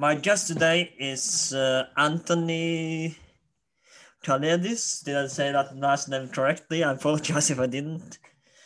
[0.00, 3.18] My guest today is uh, Anthony
[4.24, 5.04] Kaledis.
[5.04, 6.82] Did I say that last name correctly?
[6.82, 8.18] I apologize if I didn't.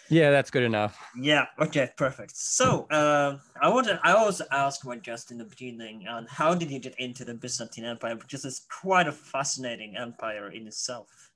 [0.09, 0.97] Yeah, that's good enough.
[1.20, 1.47] Yeah.
[1.59, 1.91] Okay.
[1.97, 2.37] Perfect.
[2.37, 3.98] So, uh, I want to.
[4.05, 7.34] I always ask my guest in the beginning, and how did you get into the
[7.34, 8.14] Byzantine Empire?
[8.14, 11.33] Because it's quite a fascinating empire in itself.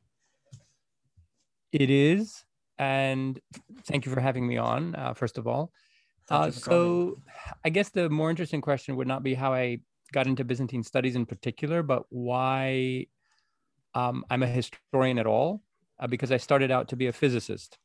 [1.73, 2.45] It is,
[2.79, 3.41] and
[3.87, 4.95] thank you for having me on.
[4.95, 5.73] Uh, first of all,
[6.31, 7.19] uh, so
[7.65, 9.81] I guess the more interesting question would not be how I
[10.13, 13.07] got into Byzantine studies in particular, but why
[13.95, 15.63] um, I'm a historian at all,
[16.01, 17.79] uh, because I started out to be a physicist.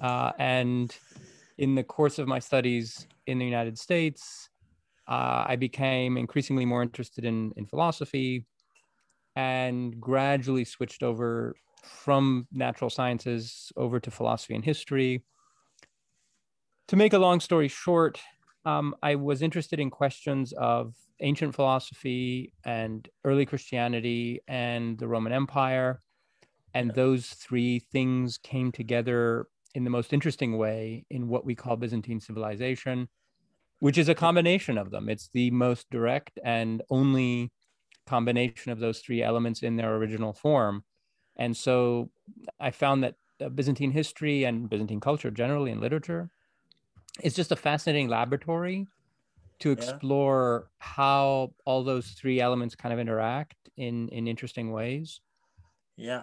[0.00, 0.96] Uh, and
[1.58, 4.48] in the course of my studies in the United States,
[5.08, 8.46] uh, I became increasingly more interested in, in philosophy
[9.36, 15.22] and gradually switched over from natural sciences over to philosophy and history.
[16.88, 18.20] To make a long story short,
[18.64, 25.32] um, I was interested in questions of ancient philosophy and early Christianity and the Roman
[25.32, 26.00] Empire.
[26.74, 31.76] And those three things came together in the most interesting way in what we call
[31.76, 33.08] Byzantine civilization,
[33.80, 35.08] which is a combination of them.
[35.08, 37.52] It's the most direct and only
[38.06, 40.84] combination of those three elements in their original form.
[41.36, 42.10] And so
[42.58, 46.30] I found that uh, Byzantine history and Byzantine culture generally and literature
[47.22, 48.86] is just a fascinating laboratory
[49.60, 55.20] to explore how all those three elements kind of interact in in interesting ways.
[55.96, 56.22] Yeah.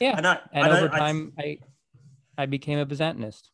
[0.00, 0.16] Yeah.
[0.16, 1.58] And I- and and over I- time I
[2.36, 3.50] I became a Byzantinist.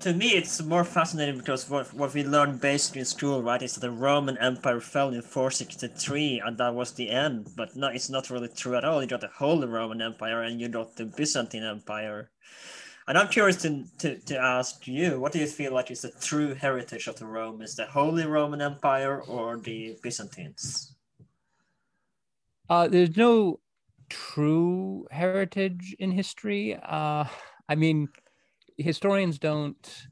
[0.00, 3.72] To me, it's more fascinating because what, what we learned basically in school, right, is
[3.74, 7.48] that the Roman Empire fell in 463 and that was the end.
[7.56, 9.00] But no, it's not really true at all.
[9.00, 12.30] You got the Holy Roman Empire and you got the Byzantine Empire.
[13.08, 16.10] And I'm curious to, to, to ask you, what do you feel like is the
[16.20, 20.96] true heritage of the Romans, the Holy Roman Empire or the Byzantines?
[22.68, 23.60] Uh, there's no
[24.08, 26.74] true heritage in history.
[26.82, 27.24] Uh,
[27.68, 28.08] I mean,
[28.76, 30.06] historians don't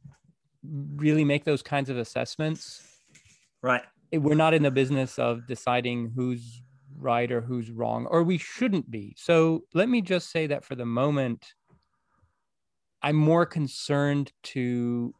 [0.62, 2.80] really make those kinds of assessments.
[3.60, 3.82] Right.
[4.12, 6.62] We're not in the business of deciding who's
[6.96, 9.16] right or who's wrong, or we shouldn't be.
[9.18, 11.54] So let me just say that for the moment,
[13.04, 15.14] I'm more concerned to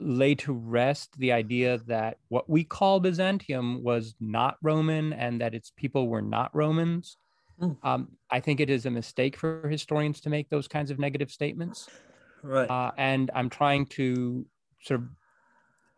[0.00, 5.54] lay to rest the idea that what we call Byzantium was not Roman and that
[5.54, 7.18] its people were not Romans.
[7.60, 7.76] Mm.
[7.82, 11.30] Um, I think it is a mistake for historians to make those kinds of negative
[11.30, 11.90] statements.
[12.42, 12.70] Right.
[12.70, 14.46] Uh, and I'm trying to
[14.80, 15.06] sort of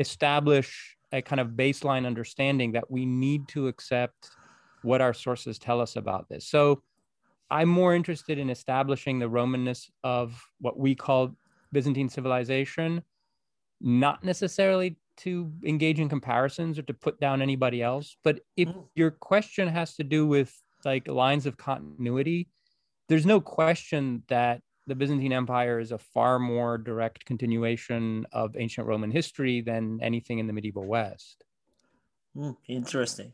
[0.01, 4.31] establish a kind of baseline understanding that we need to accept
[4.83, 6.49] what our sources tell us about this.
[6.49, 6.83] So
[7.51, 11.35] I'm more interested in establishing the Romanness of what we call
[11.73, 13.03] Byzantine civilization,
[13.81, 18.17] not necessarily to engage in comparisons or to put down anybody else.
[18.23, 18.89] But if Mm.
[18.95, 22.49] your question has to do with like lines of continuity,
[23.09, 28.87] there's no question that the Byzantine Empire is a far more direct continuation of ancient
[28.87, 31.45] Roman history than anything in the medieval West.
[32.35, 33.33] Hmm, interesting.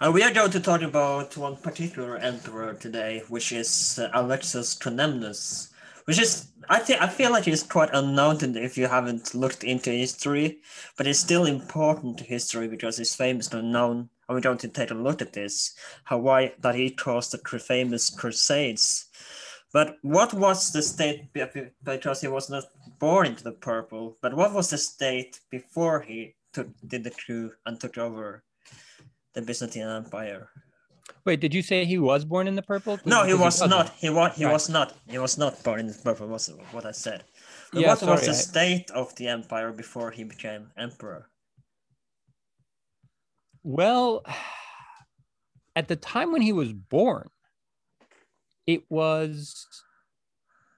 [0.00, 4.74] And we are going to talk about one particular emperor today, which is uh, Alexis
[4.74, 5.70] Comnenus,
[6.04, 9.90] which is I think I feel like it's quite unknown if you haven't looked into
[9.90, 10.58] history,
[10.96, 14.08] but it's still important to history because it's famously known.
[14.28, 15.74] And we're going to take a look at this,
[16.04, 19.06] how why that he caused the famous Crusades.
[19.72, 22.64] But what was the state be- be- because he was not
[22.98, 24.16] born into the purple?
[24.22, 28.44] But what was the state before he took did the coup and took over
[29.34, 30.48] the Byzantine Empire?
[31.26, 32.98] Wait, did you say he was born in the purple?
[33.04, 33.90] No, he was wasn't.
[33.98, 34.36] He was.
[34.36, 34.52] He Right.
[34.52, 34.94] was not.
[35.08, 36.26] He was not born in the purple.
[36.28, 37.24] Was what I said.
[37.72, 41.30] But Yeah, what was the I- state of the empire before he became emperor?
[43.62, 44.24] Well,
[45.76, 47.28] at the time when he was born,
[48.66, 49.66] it was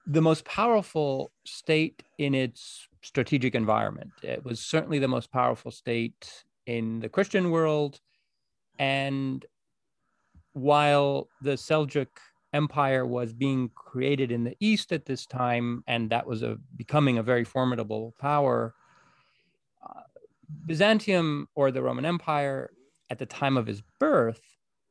[0.05, 4.11] the most powerful state in its strategic environment.
[4.23, 7.99] It was certainly the most powerful state in the Christian world.
[8.79, 9.45] And
[10.53, 12.07] while the Seljuk
[12.53, 17.17] Empire was being created in the East at this time, and that was a, becoming
[17.17, 18.73] a very formidable power,
[19.87, 20.01] uh,
[20.65, 22.71] Byzantium or the Roman Empire
[23.09, 24.41] at the time of his birth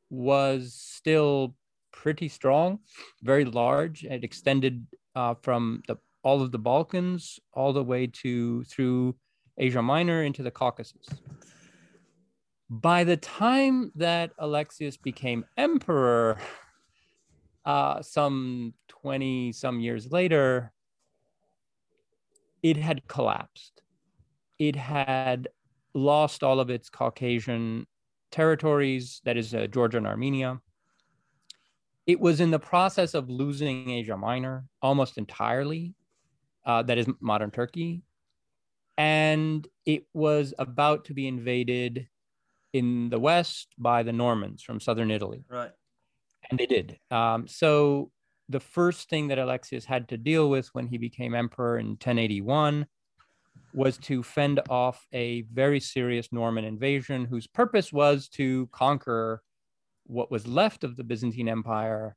[0.09, 1.55] was still
[1.91, 2.79] pretty strong,
[3.23, 4.03] very large.
[4.03, 4.85] It extended
[5.15, 9.15] uh, from the, all of the Balkans all the way to through
[9.57, 11.07] Asia Minor into the Caucasus.
[12.69, 16.37] By the time that Alexius became emperor,
[17.65, 20.73] uh, some 20 some years later,
[22.61, 23.81] it had collapsed.
[24.59, 25.47] It had
[25.93, 27.87] lost all of its Caucasian
[28.31, 30.59] territories, that is, uh, Georgia and Armenia.
[32.05, 35.93] It was in the process of losing Asia Minor almost entirely,
[36.65, 38.01] uh, that is, modern Turkey.
[38.97, 42.07] And it was about to be invaded
[42.77, 45.43] in the west by the Normans from southern Italy.
[45.49, 45.71] Right.
[46.49, 46.99] And they did.
[47.11, 48.11] Um, so
[48.49, 52.85] the first thing that Alexius had to deal with when he became emperor in 1081
[53.73, 59.41] was to fend off a very serious Norman invasion whose purpose was to conquer
[60.05, 62.15] what was left of the Byzantine Empire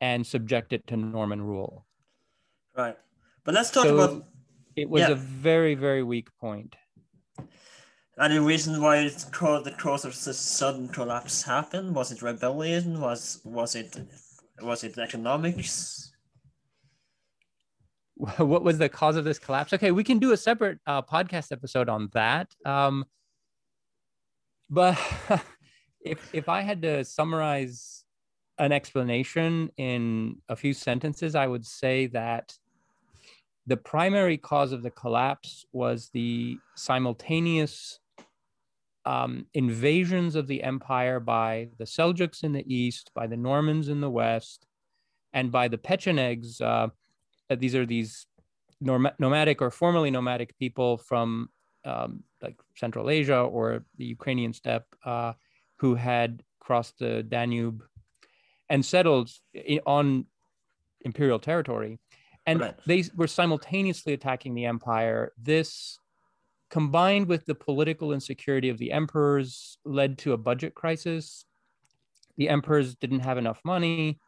[0.00, 1.86] and subject it to Norman rule.
[2.76, 2.96] Right.
[3.44, 4.28] But let's talk So about
[4.76, 5.10] It was Yeah.
[5.12, 6.76] a very, very weak point.
[8.16, 11.94] The reason why it's called the cause of this sudden collapse happened.
[11.94, 13.00] Was it rebellion?
[13.00, 13.96] Was was it
[14.62, 16.12] was it economics?
[18.38, 21.52] what was the cause of this collapse okay we can do a separate uh, podcast
[21.52, 23.04] episode on that um,
[24.70, 24.98] but
[26.00, 28.04] if if i had to summarize
[28.58, 32.54] an explanation in a few sentences i would say that
[33.66, 38.00] the primary cause of the collapse was the simultaneous
[39.06, 44.00] um, invasions of the empire by the seljuks in the east by the normans in
[44.00, 44.66] the west
[45.32, 46.60] and by the Pechenegs.
[46.60, 46.88] Uh,
[47.62, 48.26] these are these
[48.80, 51.48] norm- nomadic or formerly nomadic people from
[51.84, 55.32] um, like Central Asia or the Ukrainian steppe uh,
[55.76, 57.84] who had crossed the Danube
[58.68, 60.26] and settled in, on
[61.02, 62.00] imperial territory.
[62.44, 62.74] And Right.
[62.86, 65.32] they were simultaneously attacking the empire.
[65.40, 65.98] This,
[66.70, 71.44] combined with the political insecurity of the emperors, led to a budget crisis.
[72.36, 74.20] The emperors didn't have enough money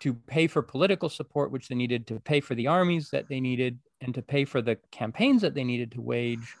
[0.00, 3.40] to pay for political support, which they needed to pay for the armies that they
[3.40, 6.54] needed and to pay for the campaigns that they needed to wage.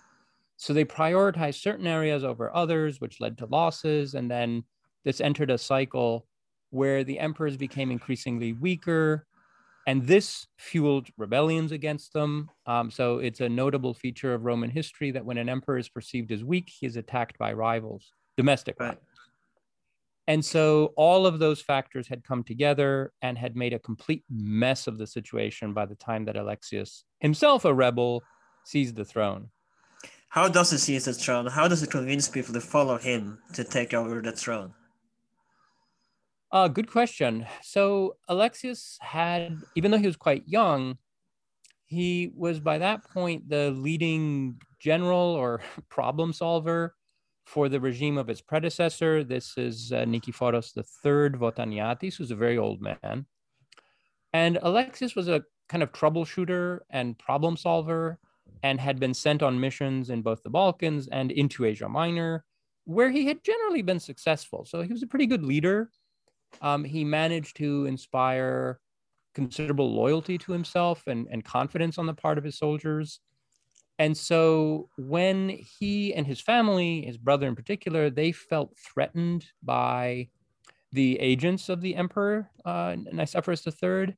[0.56, 4.14] So they prioritized certain areas over others, which led to losses.
[4.14, 4.64] And then
[5.04, 6.26] this entered a cycle
[6.70, 9.24] where the emperors became increasingly weaker.
[9.88, 12.50] And this fueled rebellions against them.
[12.66, 16.30] Um, so it's a notable feature of Roman history that when an emperor is perceived
[16.30, 18.88] as weak, he is attacked by rivals, domestic Right.
[18.88, 19.02] rivals.
[20.26, 24.88] And so all of those factors had come together and had made a complete mess
[24.88, 28.22] of the situation by the time that Alexius, himself a rebel,
[28.66, 29.48] seized the throne.
[30.28, 31.46] How does he seize the throne?
[31.46, 34.74] How does he convince people to follow him to take over the throne?
[36.50, 37.46] Uh, good question.
[37.62, 40.96] So Alexius had, even though he was quite young,
[41.84, 45.60] he was by that point the leading general or
[45.90, 46.94] problem solver
[47.44, 49.24] for the regime of his predecessor.
[49.24, 53.26] This is uh, Nikephoros III Votaniatis, who's a very old man.
[54.32, 58.18] And Alexius was a kind of troubleshooter and problem solver
[58.62, 62.44] and had been sent on missions in both the Balkans and into Asia Minor,
[62.84, 64.64] where he had generally been successful.
[64.64, 65.90] So he was a pretty good leader.
[66.60, 68.80] Um, he managed to inspire
[69.34, 73.20] considerable loyalty to himself and, and confidence on the part of his soldiers.
[73.98, 80.28] And so when he and his family, his brother in particular, they felt threatened by
[80.92, 84.14] the agents of the emperor, uh, Nicephorus III,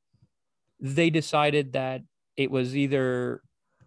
[0.78, 2.02] they decided that
[2.36, 3.42] it was either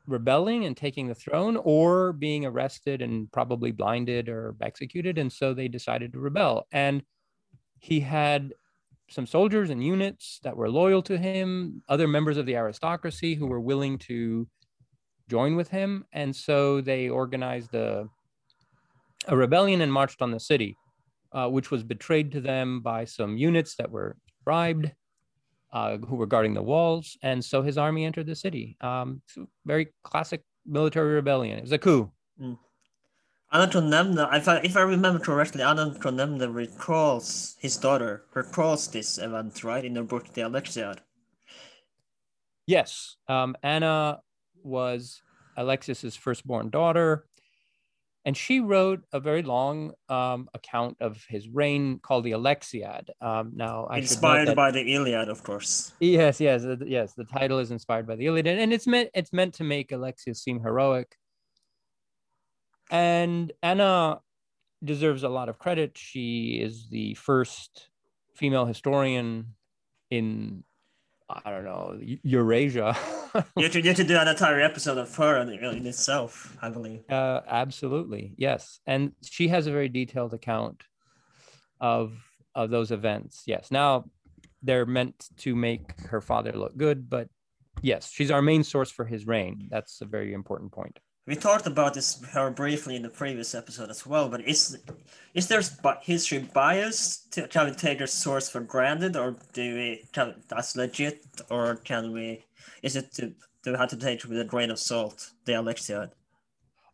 [0.05, 5.17] rebelling and taking the throne or being arrested and probably blinded or executed.
[5.17, 6.67] And so they decided to rebel.
[6.71, 7.03] And
[7.83, 8.53] he had
[9.09, 13.45] some soldiers and units that were loyal to him, other members of the aristocracy who
[13.45, 14.47] were willing to
[15.29, 16.05] join with him.
[16.13, 18.07] And so they organized a,
[19.27, 20.77] a rebellion and marched on the city,
[21.33, 24.89] uh, which was betrayed to them by some units that were bribed,
[25.73, 27.17] uh, who were guarding the walls.
[27.21, 28.77] And so his army entered the city.
[28.79, 29.21] Um,
[29.65, 31.57] very classic military rebellion.
[31.57, 32.09] It was a coup.
[32.39, 32.57] Anatol
[33.53, 39.63] Nemna, if I, if I remember correctly, Anatol Nemna recalls his daughter, recalls this event,
[39.63, 40.97] right, in her book, The Alexiad.
[42.65, 44.19] Yes, um, Anna
[44.63, 45.21] was
[45.57, 47.25] Alexis's firstborn daughter.
[48.25, 53.09] And she wrote a very long um, account of his reign called the Alexiad.
[53.19, 55.91] Um, now, I inspired that, by the Iliad, of course.
[55.99, 57.13] Yes, yes, yes.
[57.15, 60.41] The title is inspired by the Iliad, and it's meant it's meant to make Alexius
[60.41, 61.17] seem heroic.
[62.91, 64.19] And Anna
[64.83, 65.97] deserves a lot of credit.
[65.97, 67.89] She is the first
[68.35, 69.55] female historian
[70.09, 70.63] in
[71.29, 72.95] I don't know Eurasia.
[73.57, 76.55] you, have to, you have to do an entire episode of her in, in itself,
[76.61, 77.09] I believe.
[77.09, 80.83] Uh, absolutely, yes, and she has a very detailed account
[81.79, 82.13] of
[82.53, 83.43] of those events.
[83.47, 84.05] Yes, now
[84.61, 87.29] they're meant to make her father look good, but
[87.81, 89.69] yes, she's our main source for his reign.
[89.71, 92.21] That's a very important point we talked about this
[92.55, 94.77] briefly in the previous episode as well, but is
[95.33, 95.61] is there
[96.01, 100.75] history bias to can we take our source for granted, or do we can that's
[100.75, 102.43] legit, or can we
[102.81, 106.11] is it to do we have to take with a grain of salt the Alexiad?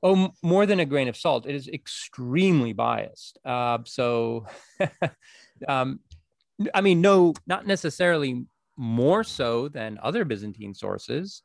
[0.02, 3.38] Oh, more than a grain of salt, it is extremely biased.
[3.44, 4.46] Uh, so,
[5.68, 6.00] um,
[6.74, 8.46] I mean, no, not necessarily
[8.78, 11.42] more so than other Byzantine sources.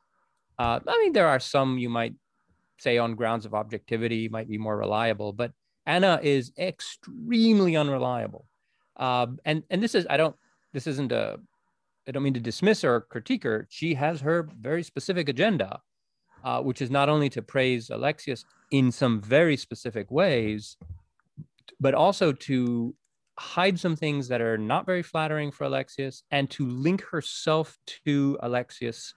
[0.57, 2.15] Uh, I mean, there are some you might
[2.77, 5.51] say on grounds of objectivity might be more reliable but
[5.85, 8.45] anna is extremely unreliable.
[8.97, 10.35] Um, and and this is i don't
[10.73, 11.37] this isn't a
[12.07, 13.67] i don't mean to dismiss or critique her.
[13.69, 15.81] She has her very specific agenda
[16.43, 20.77] uh, which is not only to praise alexius in some very specific ways
[21.79, 22.95] but also to
[23.37, 28.37] hide some things that are not very flattering for alexius and to link herself to
[28.43, 29.13] alexius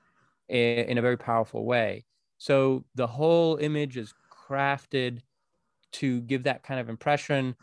[0.49, 2.05] in, in a very powerful way
[2.38, 4.14] so the whole image is
[4.49, 5.18] crafted
[5.92, 7.54] to give that kind of impression.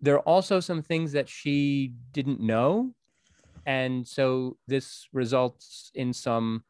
[0.00, 2.94] There are also some things that she didn't know.
[3.66, 6.64] And so this results in some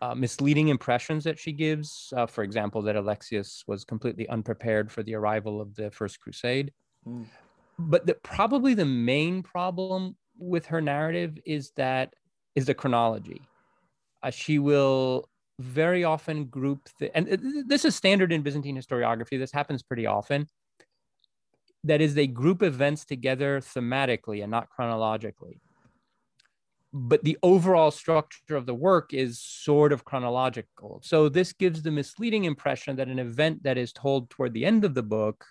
[0.00, 2.12] uh, misleading impressions that she gives.
[2.16, 6.72] Uh, for example, that Alexius was completely unprepared for the arrival of the First Crusade.
[7.06, 7.26] Mm.
[7.78, 12.14] But the, probably the main problem with her narrative is that
[12.54, 13.42] is the chronology.
[14.22, 15.28] Uh, she will
[15.62, 19.38] very often group, the, and this is standard in Byzantine historiography.
[19.38, 20.46] This happens pretty often.
[21.84, 25.60] That is, they group events together thematically and not chronologically.
[26.92, 31.00] But the overall structure of the work is sort of chronological.
[31.02, 34.84] So this gives the misleading impression that an event that is told toward the end
[34.84, 35.46] of the book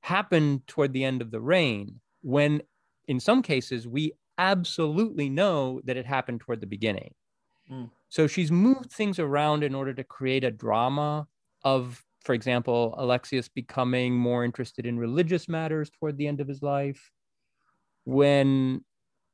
[0.00, 2.62] happened toward the end of the reign, when
[3.08, 7.12] in some cases we absolutely know that it happened toward the beginning.
[7.70, 7.90] Mm.
[8.08, 11.26] So she's moved things around in order to create a drama
[11.62, 16.62] of, for example, Alexius becoming more interested in religious matters toward the end of his
[16.62, 17.10] life,
[18.04, 18.84] when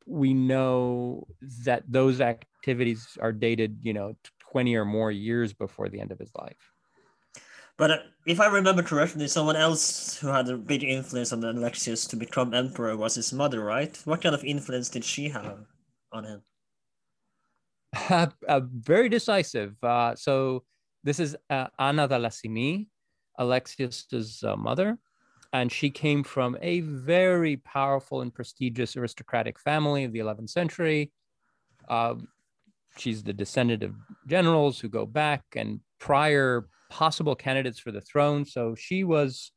[0.06, 1.26] we know
[1.64, 4.16] that those activities are dated, you know,
[4.50, 6.72] 20 or more years before the end of his life.
[7.76, 12.06] But uh, if I remember correctly, someone else who had a big influence on Alexius
[12.08, 13.96] to become emperor was his mother, right?
[14.04, 15.66] What kind of influence did she have
[16.12, 16.42] on him?
[18.48, 19.76] Uh, very decisive.
[19.82, 20.64] Uh, so
[21.02, 22.88] this is uh, Anna Dalassene,
[23.38, 24.98] Alexius's uh, mother,
[25.52, 31.12] and she came from a very powerful and prestigious aristocratic family of the 11th century.
[31.88, 32.14] Uh,
[32.96, 33.94] she's the descendant of
[34.26, 38.44] generals who go back and prior possible candidates for the throne.
[38.44, 39.52] So she was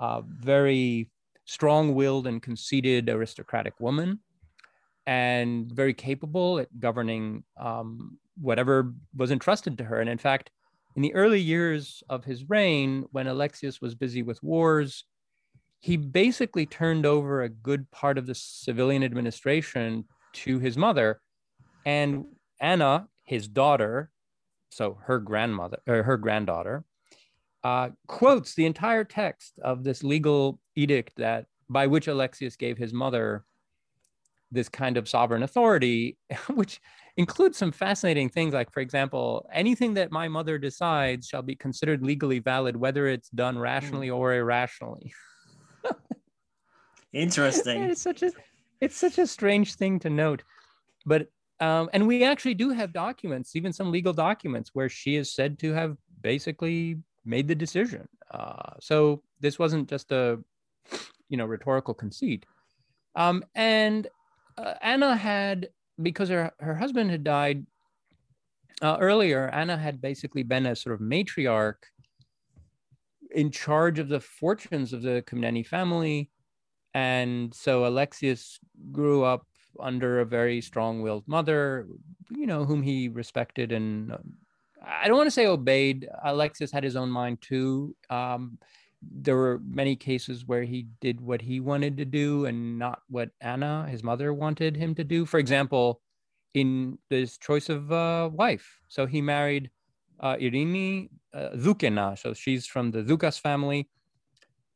[0.00, 1.10] a very
[1.46, 4.20] strong-willed and conceited aristocratic woman
[5.06, 10.00] and very capable at governing um, whatever was entrusted to her.
[10.00, 10.50] And in fact,
[10.96, 15.04] in the early years of his reign, when Alexius was busy with wars,
[15.80, 21.20] he basically turned over a good part of the civilian administration to his mother.
[21.84, 22.24] And
[22.60, 24.10] Anna, his daughter,
[24.70, 26.84] so her grandmother or her granddaughter,
[27.64, 32.92] uh, quotes the entire text of this legal edict that by which Alexius gave his
[32.92, 33.44] mother
[34.54, 36.16] this kind of sovereign authority,
[36.54, 36.80] which
[37.16, 38.54] includes some fascinating things.
[38.54, 43.28] Like, for example, anything that my mother decides shall be considered legally valid, whether it's
[43.30, 44.16] done rationally mm.
[44.16, 45.12] or irrationally.
[47.12, 47.84] Interesting.
[47.84, 48.32] it's such a
[48.80, 50.42] it's such a strange thing to note,
[51.06, 51.28] but
[51.60, 55.58] um, and we actually do have documents, even some legal documents, where she is said
[55.60, 58.08] to have basically made the decision.
[58.30, 60.40] Uh, so this wasn't just a
[61.28, 62.46] you know rhetorical conceit.
[63.16, 64.08] Um, and
[64.56, 65.68] uh, Anna had,
[66.02, 67.66] because her, her husband had died
[68.82, 71.82] uh, earlier, Anna had basically been a sort of matriarch
[73.30, 76.30] in charge of the fortunes of the Komneni family.
[76.94, 78.60] And so Alexius
[78.92, 79.46] grew up
[79.80, 81.88] under a very strong willed mother,
[82.30, 84.18] you know, whom he respected and uh,
[84.86, 86.08] I don't want to say obeyed.
[86.24, 87.96] Alexius had his own mind too.
[88.10, 88.58] Um,
[89.12, 93.30] there were many cases where he did what he wanted to do and not what
[93.40, 95.26] Anna, his mother, wanted him to do.
[95.26, 96.00] For example,
[96.54, 99.70] in this choice of uh, wife, so he married
[100.20, 102.18] uh, Irini uh, Doukaina.
[102.18, 103.88] So she's from the Doukas family.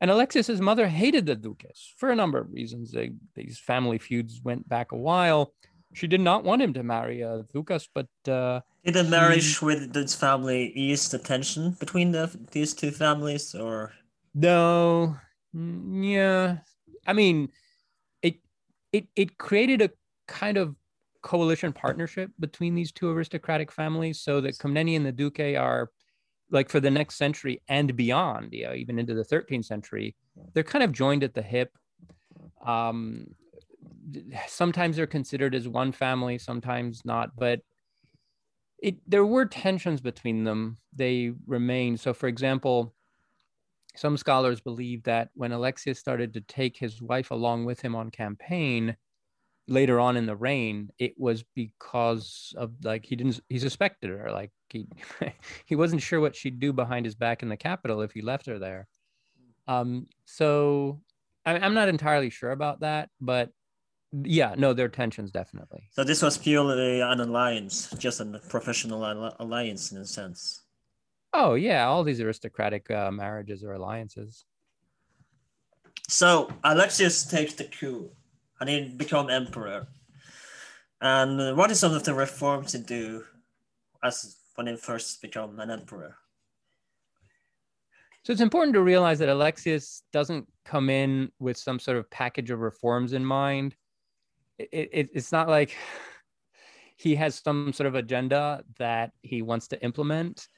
[0.00, 2.92] And Alexis's mother hated the Duques for a number of reasons.
[2.92, 5.54] They, these family feuds went back a while.
[5.92, 9.64] She did not want him to marry a Dukas, but uh, did the marriage he,
[9.64, 13.92] with this family ease the tension between the these two families, or
[14.34, 15.16] no?
[15.52, 16.58] Yeah,
[17.06, 17.50] I mean,
[18.22, 18.36] it
[18.92, 19.90] it it created a
[20.26, 20.76] kind of
[21.22, 25.90] coalition partnership between these two aristocratic families, so that Komneni and the Duque are
[26.50, 30.16] like for the next century and beyond, you know, even into the 13th century,
[30.54, 31.76] they're kind of joined at the hip.
[32.64, 33.34] Um,
[34.46, 37.60] sometimes they're considered as one family, sometimes not, but
[38.80, 40.78] it there were tensions between them.
[40.94, 41.96] They remain.
[41.96, 42.94] So, for example,
[43.98, 48.10] some scholars believe that when Alexius started to take his wife along with him on
[48.10, 48.96] campaign,
[49.66, 54.30] later on in the reign, it was because of like he didn't he suspected her,
[54.32, 54.86] like he
[55.66, 58.46] he wasn't sure what she'd do behind his back in the capital if he left
[58.46, 58.86] her there.
[59.66, 61.00] Um, so
[61.44, 63.50] I, I'm not entirely sure about that, but
[64.12, 65.90] yeah, no, there are tensions definitely.
[65.92, 70.62] So this was purely an alliance, just a professional alliance in a sense.
[71.32, 74.44] Oh yeah, all these aristocratic uh, marriages or alliances.
[76.08, 78.10] So Alexius takes the coup
[78.60, 79.86] and he become emperor.
[81.00, 83.24] And what is some of the reforms he do
[84.02, 86.16] as when he first become an emperor?
[88.24, 92.50] So it's important to realize that Alexius doesn't come in with some sort of package
[92.50, 93.76] of reforms in mind.
[94.58, 95.76] It, it, it's not like
[96.96, 100.48] he has some sort of agenda that he wants to implement.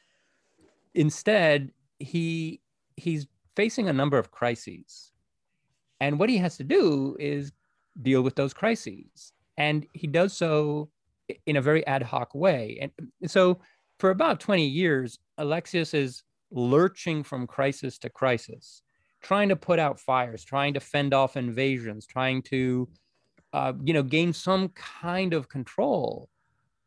[0.94, 2.60] Instead, he
[2.96, 5.12] he's facing a number of crises.
[6.00, 7.52] And what he has to do is
[8.00, 9.32] deal with those crises.
[9.58, 10.90] And he does so
[11.46, 12.78] in a very ad hoc way.
[12.80, 13.60] And so
[13.98, 18.82] for about 20 years, Alexius is lurching from crisis to crisis,
[19.20, 22.88] trying to put out fires, trying to fend off invasions, trying to,
[23.52, 26.28] uh, you know, gain some kind of control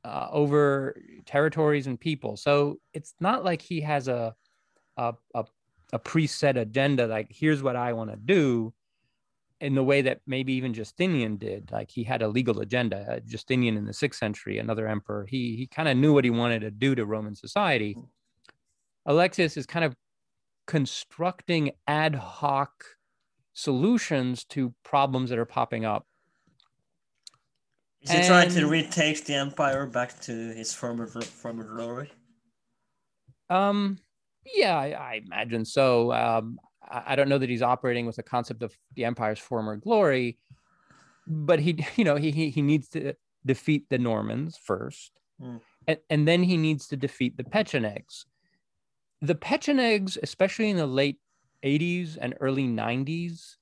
[0.03, 2.37] uh, over territories and people.
[2.37, 4.33] So it's not like he has a,
[4.97, 5.45] a, a,
[5.91, 8.73] a preset agenda, like, here's what I want to do
[9.63, 11.71] in the way that maybe even Justinian did.
[11.71, 13.05] Like he had a legal agenda.
[13.09, 16.29] Uh, Justinian in the sixth century, another emperor, he he kind of knew what he
[16.29, 17.95] wanted to do to Roman society.
[19.05, 19.95] Alexius is kind of
[20.67, 22.71] constructing ad hoc
[23.53, 26.05] solutions to problems that are popping up.
[28.03, 32.11] Is he and, trying to retake the empire back to his former former glory?
[33.49, 33.97] Um,
[34.45, 36.11] yeah, I, I imagine so.
[36.11, 40.37] Um, I don't know that he's operating with the concept of the empire's former glory,
[41.25, 43.13] but he, you know, he he, he needs to
[43.45, 45.11] defeat the Normans first,
[45.41, 45.61] mm.
[45.87, 48.25] and, and then he needs to defeat the Pechenegs.
[49.21, 51.19] The Pechenegs, especially in the late
[51.63, 53.55] 80s and early 90s,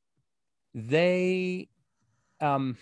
[0.74, 1.70] they
[2.40, 2.78] um,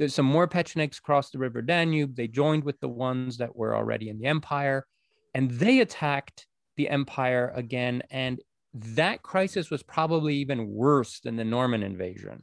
[0.00, 2.16] there's some more Pechenegs crossed the river Danube.
[2.16, 4.86] They joined with the ones that were already in the empire,
[5.34, 6.46] and they attacked
[6.78, 8.02] the empire again.
[8.10, 8.40] And
[8.72, 12.42] that crisis was probably even worse than the Norman invasion.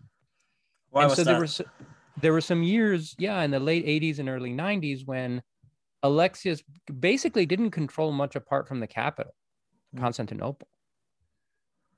[0.91, 1.31] Why and was so that?
[1.31, 1.71] there were
[2.21, 5.41] there were some years, yeah, in the late 80s and early 90s when
[6.03, 6.61] Alexius
[6.99, 9.33] basically didn't control much apart from the capital,
[9.95, 9.99] mm.
[9.99, 10.67] Constantinople.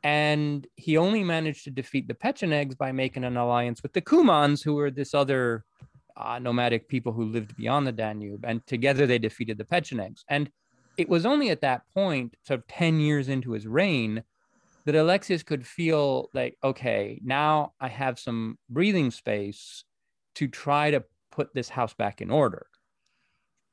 [0.04, 4.64] And he only managed to defeat the Pechenegs by making an alliance with the Cumans,
[4.64, 5.66] who were this other
[6.16, 8.46] uh, nomadic people who lived beyond the Danube.
[8.48, 10.24] And together they defeated the Pechenegs.
[10.30, 10.50] And
[10.98, 14.24] it was only at that point, sort of 10 years into his reign,
[14.86, 19.84] that Alexius could feel like, okay, now I have some breathing space
[20.36, 22.66] to try to put this house back in order.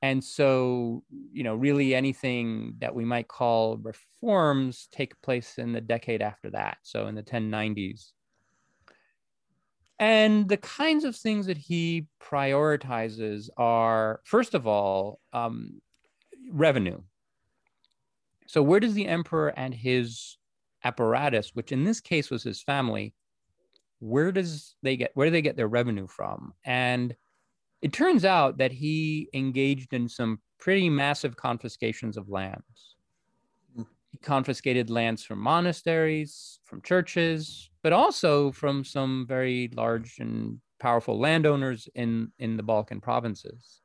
[0.03, 5.81] And so, you know, really anything that we might call reforms take place in the
[5.81, 6.79] decade after that.
[6.83, 8.13] So in the 1090s.
[9.99, 15.81] And the kinds of things that he prioritizes are, first of all, um,
[16.53, 17.01] revenue.
[18.47, 20.37] So, where does the emperor and his
[20.85, 23.15] apparatus, which in this case was his family,
[23.99, 26.53] where does they get where do they get their revenue from?
[26.65, 27.17] And
[27.87, 32.97] it turns out that he engaged in some pretty massive confiscations of lands.
[34.11, 41.17] He confiscated lands from monasteries, from churches, but also from some very large and powerful
[41.21, 43.83] landowners in, in the Balkan provinces.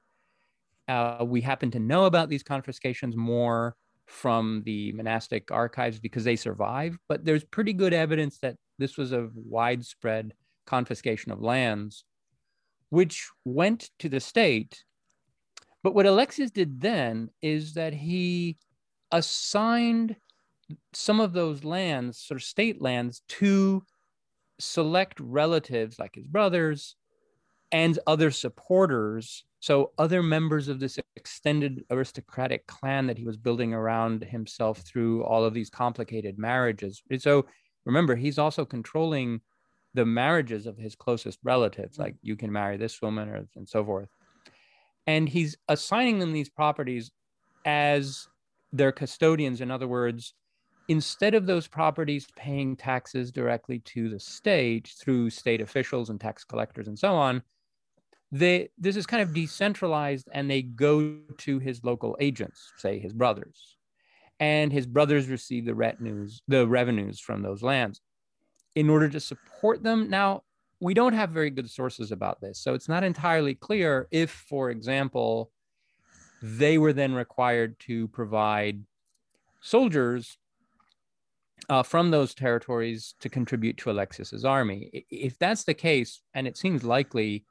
[0.87, 3.75] Uh, we happen to know about these confiscations more
[4.07, 9.11] from the monastic archives because they survive, but there's pretty good evidence that this was
[9.11, 10.33] a widespread
[10.65, 12.03] confiscation of lands,
[12.91, 14.83] which went to the state.
[15.81, 18.57] But what Alexis did then is that he
[19.11, 20.17] assigned
[20.93, 23.83] some of those lands, sort of state lands, to
[24.59, 26.95] select relatives like his brothers
[27.71, 29.45] and other supporters.
[29.61, 35.23] So, other members of this extended aristocratic clan that he was building around himself through
[35.23, 37.01] all of these complicated marriages.
[37.19, 37.45] So,
[37.85, 39.39] remember, he's also controlling
[39.93, 42.19] the marriages of his closest relatives, like mm.
[42.21, 44.09] you can marry this woman or, and so forth.
[45.07, 47.11] And he's assigning them these properties
[47.65, 48.27] as
[48.71, 49.61] their custodians.
[49.61, 50.33] In other words,
[50.87, 56.43] instead of those properties paying taxes directly to the state through state officials and tax
[56.43, 57.41] collectors and so on,
[58.31, 63.13] they this is kind of decentralized and they go to his local agents, say his
[63.13, 63.77] brothers.
[64.39, 68.01] And his brothers receive the revenues, the revenues from those lands
[68.75, 70.09] in order to support them.
[70.09, 70.43] Now,
[70.79, 72.59] we don't have very good sources about this.
[72.59, 75.51] So it's not entirely clear if, for example,
[76.41, 78.83] they were then required to provide
[79.61, 80.37] soldiers
[81.69, 85.05] uh, from those territories to contribute to Alexius's army.
[85.11, 87.45] If that's the case, and it seems likely,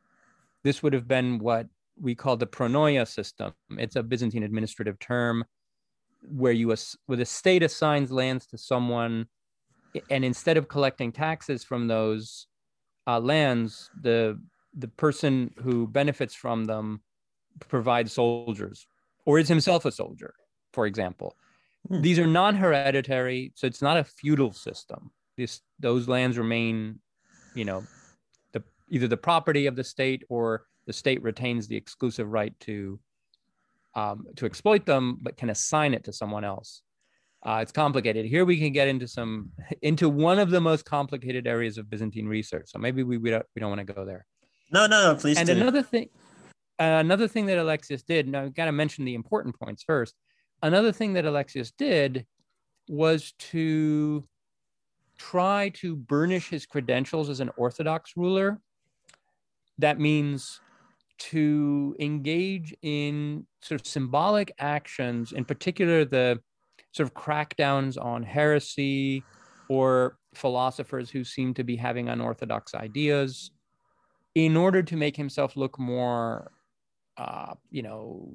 [0.64, 1.68] this would have been what
[2.00, 3.52] we call the pronoia system.
[3.70, 5.44] It's a Byzantine administrative term
[6.22, 6.74] where you
[7.06, 9.26] where the state assigns lands to someone,
[10.11, 12.46] and instead of collecting taxes from those
[13.07, 14.40] uh, lands, the
[14.76, 17.00] the person who benefits from them
[17.68, 18.87] provides soldiers
[19.24, 20.35] or is himself a soldier,
[20.72, 21.37] for example.
[21.88, 22.03] Hmm.
[22.03, 25.11] These are non-hereditary, so it's not a feudal system.
[25.37, 27.00] This those lands remain,
[27.55, 27.85] you know,
[28.53, 32.98] the either the property of the state or the state retains the exclusive right to
[33.94, 36.83] um, to exploit them, but can assign it to someone else.
[37.42, 38.26] Uh, it's complicated.
[38.26, 39.50] Here we can get into some
[39.83, 42.70] into one of the most complicated areas of Byzantine research.
[42.70, 44.26] So maybe we we don't, we don't want to go there.
[44.72, 45.38] No, no, no please.
[45.38, 45.53] And do.
[45.53, 46.09] another thing,
[46.79, 48.29] uh, another thing that Alexius did.
[48.29, 50.14] Now, I've got to mention the important points first.
[50.62, 52.26] Another thing that Alexius did
[52.88, 54.24] was to
[55.16, 58.61] try to burnish his credentials as an Orthodox ruler.
[59.79, 60.61] That means
[61.18, 66.40] to engage in sort of symbolic actions, in particular the
[66.92, 69.22] sort of crackdowns on heresy
[69.68, 73.50] or philosophers who seem to be having unorthodox ideas
[74.35, 76.50] in order to make himself look more
[77.16, 78.33] uh, you know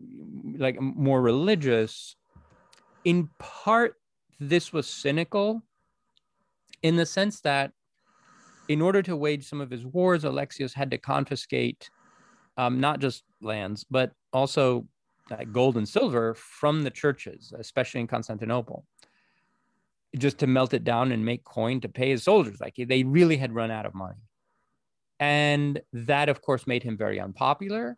[0.58, 2.16] like more religious.
[3.04, 3.96] In part
[4.40, 5.62] this was cynical
[6.82, 7.72] in the sense that
[8.68, 11.90] in order to wage some of his wars alexius had to confiscate
[12.58, 14.86] um, not just lands but also
[15.32, 18.86] uh, gold and silver from the churches, especially in Constantinople,
[20.18, 22.60] just to melt it down and make coin to pay his soldiers.
[22.62, 24.22] Like they really had run out of money.
[25.20, 27.98] And that, of course, made him very unpopular.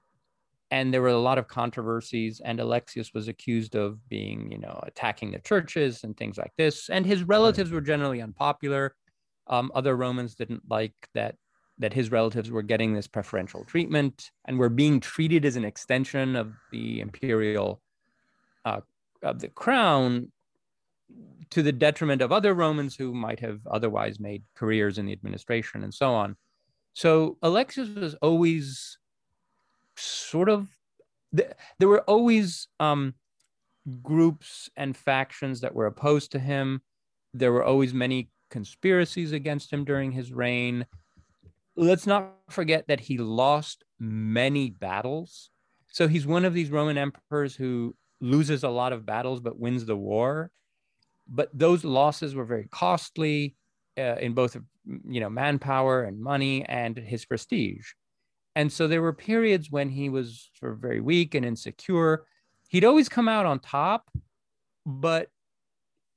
[0.70, 4.80] And there were a lot of controversies, and Alexius was accused of being, you know,
[4.84, 6.90] attacking the churches and things like this.
[6.90, 8.94] And his relatives were generally unpopular.
[9.48, 11.36] Um, other Romans didn't like that
[11.80, 16.36] that his relatives were getting this preferential treatment and were being treated as an extension
[16.36, 17.82] of the imperial
[18.66, 18.82] uh,
[19.24, 20.32] of the crown
[21.50, 25.84] to the detriment of other Romans who might have otherwise made careers in the administration
[25.84, 26.36] and so on.
[26.94, 28.98] So Alexius was always
[29.96, 30.68] sort of
[31.32, 33.14] there were always um,
[34.02, 36.82] groups and factions that were opposed to him.
[37.34, 40.86] There were always many conspiracies against him during his reign
[41.78, 45.52] let's not forget that he lost many battles.
[45.88, 49.86] So he's one of these Roman emperors who loses a lot of battles but wins
[49.86, 50.52] the war.
[51.28, 53.56] But those losses were very costly
[53.98, 54.58] uh, in both
[55.08, 57.92] you know manpower and money and his prestige.
[58.56, 62.26] And so there were periods when he was sort of very weak and insecure.
[62.70, 64.10] He'd always come out on top,
[64.86, 65.30] but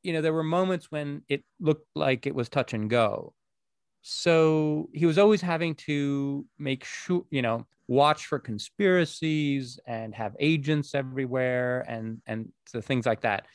[0.03, 3.35] you know there were moments when it looked like it was touch and go
[4.03, 10.37] so he was always having to make sure you know watch for conspiracies and have
[10.39, 13.47] agents everywhere and and so things like that.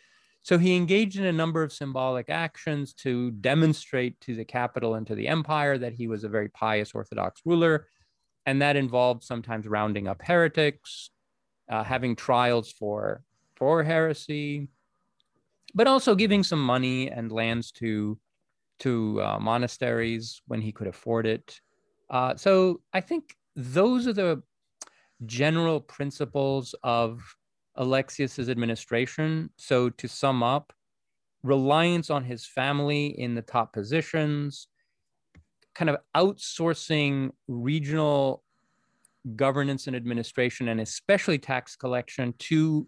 [0.43, 5.08] So he engaged in a number of symbolic actions to demonstrate to the capital and
[5.08, 7.88] to the empire that he was a very pious orthodox ruler
[8.45, 11.10] and that involved sometimes rounding up heretics
[11.69, 13.23] uh, having trials for
[13.55, 14.67] for heresy
[15.73, 18.17] but also giving some money and lands to
[18.79, 21.59] to uh, monasteries when he could afford it.
[22.09, 24.41] Uh, so I think those are the
[25.25, 27.21] general principles of
[27.75, 29.49] Alexius's administration.
[29.57, 30.73] So to sum up,
[31.43, 34.67] reliance on his family in the top positions,
[35.73, 38.43] kind of outsourcing regional
[39.35, 42.88] governance and administration, and especially tax collection to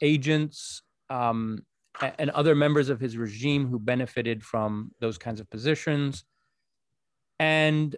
[0.00, 1.64] agents um,
[2.00, 6.24] and other members of his regime who benefited from those kinds of positions,
[7.38, 7.96] and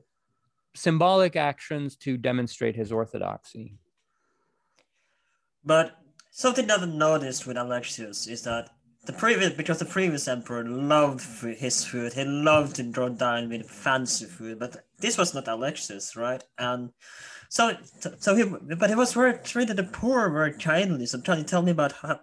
[0.75, 3.79] symbolic actions to demonstrate his orthodoxy.
[5.65, 5.97] But
[6.31, 8.71] something that I noticed with Alexius is that
[9.07, 13.69] the previous because the previous emperor loved his food he loved to draw down with
[13.69, 16.45] fancy food but this was not alexius right?
[16.59, 16.91] And
[17.49, 17.77] so
[18.19, 21.07] so he but he was very treated the poor very kindly.
[21.07, 22.21] So tell, tell me about how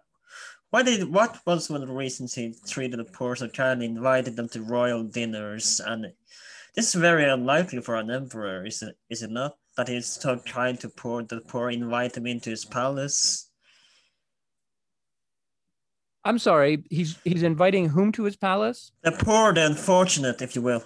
[0.69, 3.97] why did what was one of the reasons he treated the poor so kindly and
[3.97, 6.06] invited them to royal dinners and
[6.75, 10.38] this is very unlikely for an emperor is it is it not that he's so
[10.39, 13.47] kind to poor the poor invite them into his palace
[16.27, 16.84] I'm sorry.
[16.89, 18.91] He's he's inviting whom to his palace?
[19.01, 20.84] The poor, the unfortunate, if you will.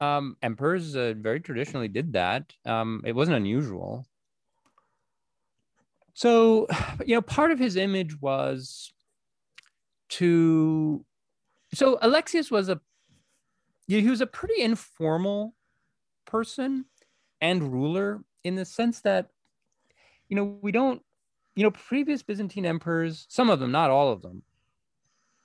[0.00, 2.54] Um, emperors uh, very traditionally did that.
[2.64, 4.06] Um, it wasn't unusual.
[6.14, 6.66] So,
[7.06, 8.92] you know, part of his image was
[10.10, 11.04] to.
[11.74, 12.80] So Alexius was a.
[13.86, 15.54] He was a pretty informal
[16.24, 16.84] person
[17.40, 19.26] and ruler in the sense that,
[20.28, 21.02] you know, we don't
[21.60, 24.42] you know, previous Byzantine emperors, some of them, not all of them,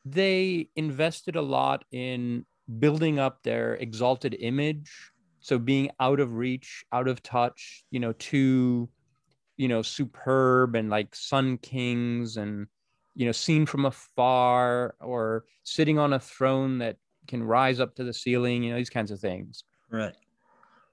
[0.06, 2.46] they invested a lot in
[2.80, 5.12] building up their exalted image.
[5.40, 8.90] So being out of reach, out of touch, you know, too,
[9.58, 12.68] you know, superb and like sun kings and,
[13.16, 18.04] you know, seen from afar or sitting on a throne that can rise up to
[18.04, 19.64] the ceiling, you know, these kinds of things.
[19.90, 20.16] Right.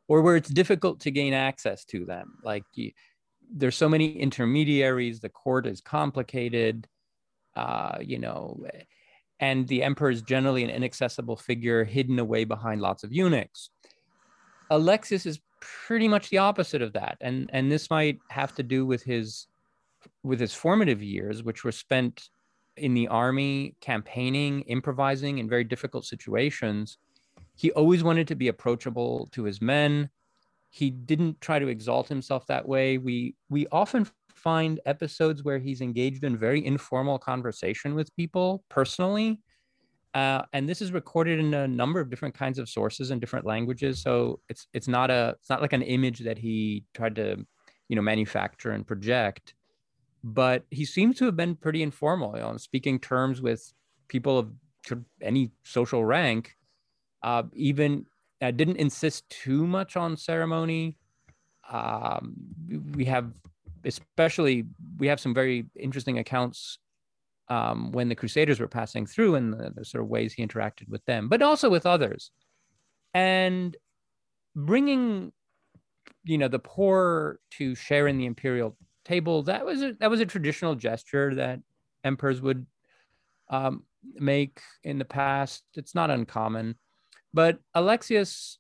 [0.09, 2.39] Or where it's difficult to gain access to them.
[2.43, 2.93] Like, you,
[3.55, 6.89] there's so many intermediaries the court is complicated
[7.55, 8.65] uh, you know
[9.41, 13.71] and the emperor is generally an inaccessible figure hidden away behind lots of eunuchs
[14.71, 15.41] alexis is
[15.87, 19.47] pretty much the opposite of that and and this might have to do with his
[20.23, 22.31] with his formative years which were spent
[22.77, 26.99] in the army campaigning improvising in very difficult situations
[27.55, 30.11] he always wanted to be approachable to his men
[30.73, 32.97] he didn't try to exalt himself that way.
[32.97, 39.39] We we often find episodes where he's engaged in very informal conversation with people personally.
[40.15, 43.47] Uh, and this is recorded in a number of different kinds of sources in different
[43.47, 44.03] languages.
[44.03, 47.45] So it's it's not a it's not like an image that he tried to,
[47.89, 49.55] you know, manufacture and project.
[50.25, 53.73] But he seems to have been pretty informal, you know, speaking terms with
[54.09, 54.53] people of
[55.21, 56.57] any social rank.
[57.23, 58.07] Uh, even
[58.43, 60.97] I didn't insist too much on ceremony.
[61.71, 62.35] Um,
[62.95, 63.33] we have,
[63.85, 64.65] especially,
[64.99, 66.79] we have some very interesting accounts
[67.53, 70.89] um, when the Crusaders were passing through and the, the sort of ways he interacted
[70.89, 72.31] with them, but also with others.
[73.13, 73.77] And
[74.57, 75.33] bringing,
[76.25, 80.21] you know, the poor to share in the imperial table, that was a, that was
[80.21, 81.61] a traditional gesture that
[82.05, 82.65] emperors would
[83.51, 83.85] um,
[84.15, 85.63] make in the past.
[85.75, 86.77] It's not uncommon.
[87.35, 88.59] But Alexius,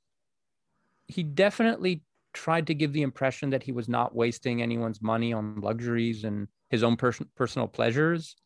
[1.06, 2.02] he definitely
[2.34, 6.48] tried to give the impression that he was not wasting anyone's money on luxuries and
[6.68, 8.36] his own pers- personal pleasures.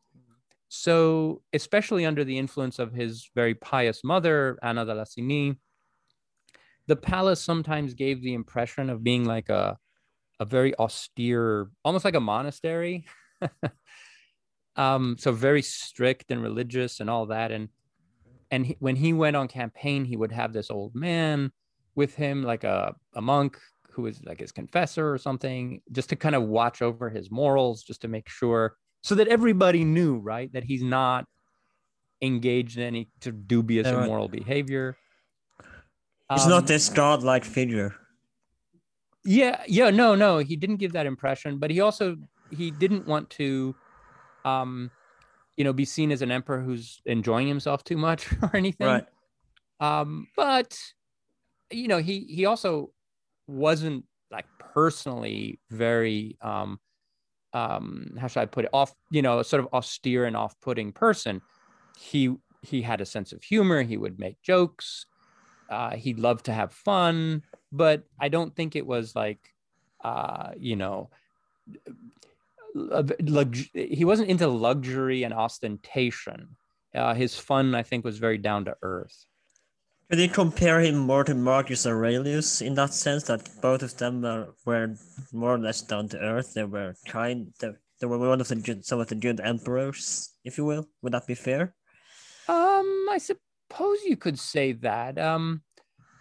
[0.68, 5.56] So, especially under the influence of his very pious mother, Anna Dalassene,
[6.86, 9.76] the palace sometimes gave the impression of being like a,
[10.40, 13.06] a very austere, almost like a monastery.
[14.76, 17.52] um, so very strict and religious and all that.
[17.52, 17.68] And
[18.50, 21.50] and he, when he went on campaign, he would have this old man
[21.96, 23.58] with him, like a, a monk
[23.90, 27.82] who was like his confessor or something, just to kind of watch over his morals,
[27.82, 31.26] just to make sure, so that everybody knew, right, that he's not
[32.20, 33.08] engaged in any
[33.46, 34.96] dubious yeah, immoral behavior.
[36.34, 37.94] He's um, not this godlike figure.
[39.24, 42.16] Yeah, yeah, no, no, he didn't give that impression, but he also
[42.50, 43.76] he didn't want to
[44.44, 44.90] um
[45.56, 48.88] you know, be seen as an emperor who's enjoying himself too much or anything.
[48.88, 49.06] Right.
[49.78, 50.76] Um, but
[51.70, 52.90] you know, he he also
[53.46, 56.80] wasn't like personally very um
[57.56, 57.86] um
[58.20, 61.40] how should I put it off, you know, sort of austere and off-putting person.
[61.98, 62.22] He
[62.62, 65.06] he had a sense of humor, he would make jokes,
[65.70, 67.42] uh, he loved to have fun,
[67.72, 69.40] but I don't think it was like
[70.04, 71.10] uh, you know,
[73.98, 76.56] he wasn't into luxury and ostentation.
[76.94, 79.26] Uh, his fun, I think, was very down to earth.
[80.08, 84.22] Could you compare him more to Marcus Aurelius in that sense that both of them
[84.22, 84.94] were, were
[85.32, 86.54] more or less down to earth?
[86.54, 87.52] They were kind.
[87.58, 90.88] They, they were one of the some of the good emperors, if you will.
[91.02, 91.74] Would that be fair?
[92.46, 95.18] Um, I suppose you could say that.
[95.18, 95.62] Um,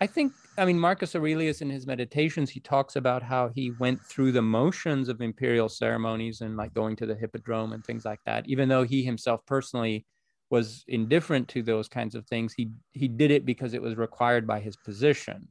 [0.01, 4.01] I think, I mean, Marcus Aurelius in his meditations, he talks about how he went
[4.03, 8.19] through the motions of imperial ceremonies and like going to the hippodrome and things like
[8.25, 10.07] that, even though he himself personally
[10.49, 12.53] was indifferent to those kinds of things.
[12.53, 15.47] He he did it because it was required by his position.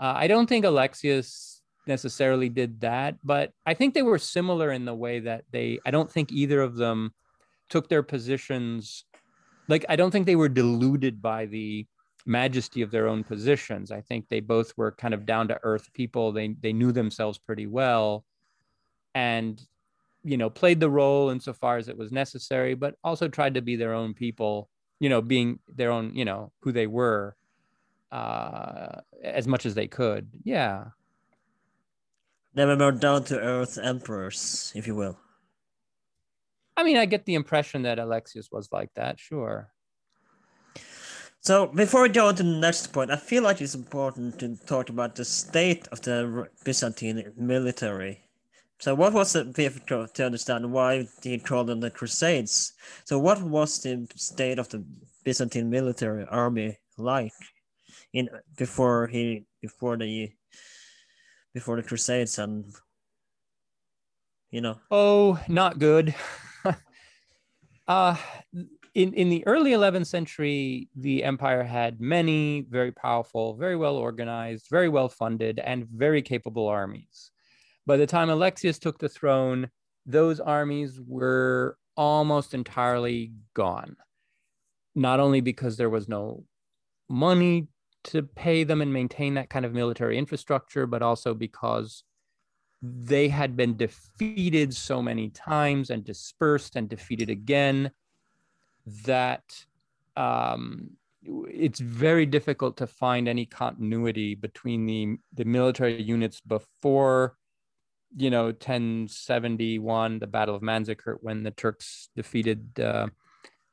[0.00, 4.84] Uh, I don't think Alexius necessarily did that, but I think they were similar in
[4.84, 5.78] the way that they.
[5.86, 7.12] I don't think either of them
[7.68, 9.04] took their positions.
[9.68, 11.86] Like I don't think they were deluded by the
[12.26, 13.90] majesty of their own positions.
[13.90, 16.32] I think they both were kind of down to earth people.
[16.32, 18.24] They they knew themselves pretty well,
[19.14, 19.60] and
[20.28, 23.76] you know played the role insofar as it was necessary but also tried to be
[23.76, 24.68] their own people
[25.00, 27.34] you know being their own you know who they were
[28.12, 30.28] uh as much as they could.
[30.44, 30.84] Yeah.
[32.54, 35.18] They were more down to earth emperors if you will.
[36.76, 39.72] I mean i get the impression that alexius was like that sure.
[41.40, 44.56] So before we go on to the next point i feel like it's important to
[44.66, 48.27] talk about the state of the byzantine military
[48.80, 52.74] so what was the difficult to understand why he called them the Crusades?
[53.04, 54.84] So what was the state of the
[55.24, 57.32] Byzantine military army like
[58.12, 60.30] in before he before the
[61.52, 62.72] before the Crusades and
[64.50, 64.78] you know?
[64.92, 66.14] Oh, not good.
[67.88, 68.16] uh
[68.94, 74.66] in, in the early 11th century, the empire had many very powerful, very well organized,
[74.70, 77.30] very well funded, and very capable armies
[77.88, 79.70] by the time Alexius took the throne,
[80.04, 83.96] those armies were almost entirely gone.
[84.94, 86.44] Not only because there was no
[87.08, 87.68] money
[88.04, 92.04] to pay them and maintain that kind of military infrastructure, but also because
[92.82, 97.90] they had been defeated so many times and dispersed and defeated again
[99.06, 99.64] that
[100.14, 100.90] um,
[101.22, 107.37] it's very difficult to find any continuity between the, the military units before
[108.16, 113.06] you know 1071 the battle of manzikert when the turks defeated uh,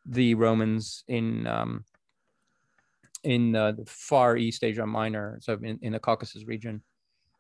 [0.06, 1.84] the romans in um,
[3.24, 6.82] in uh, the far east asia minor so in, in the caucasus region.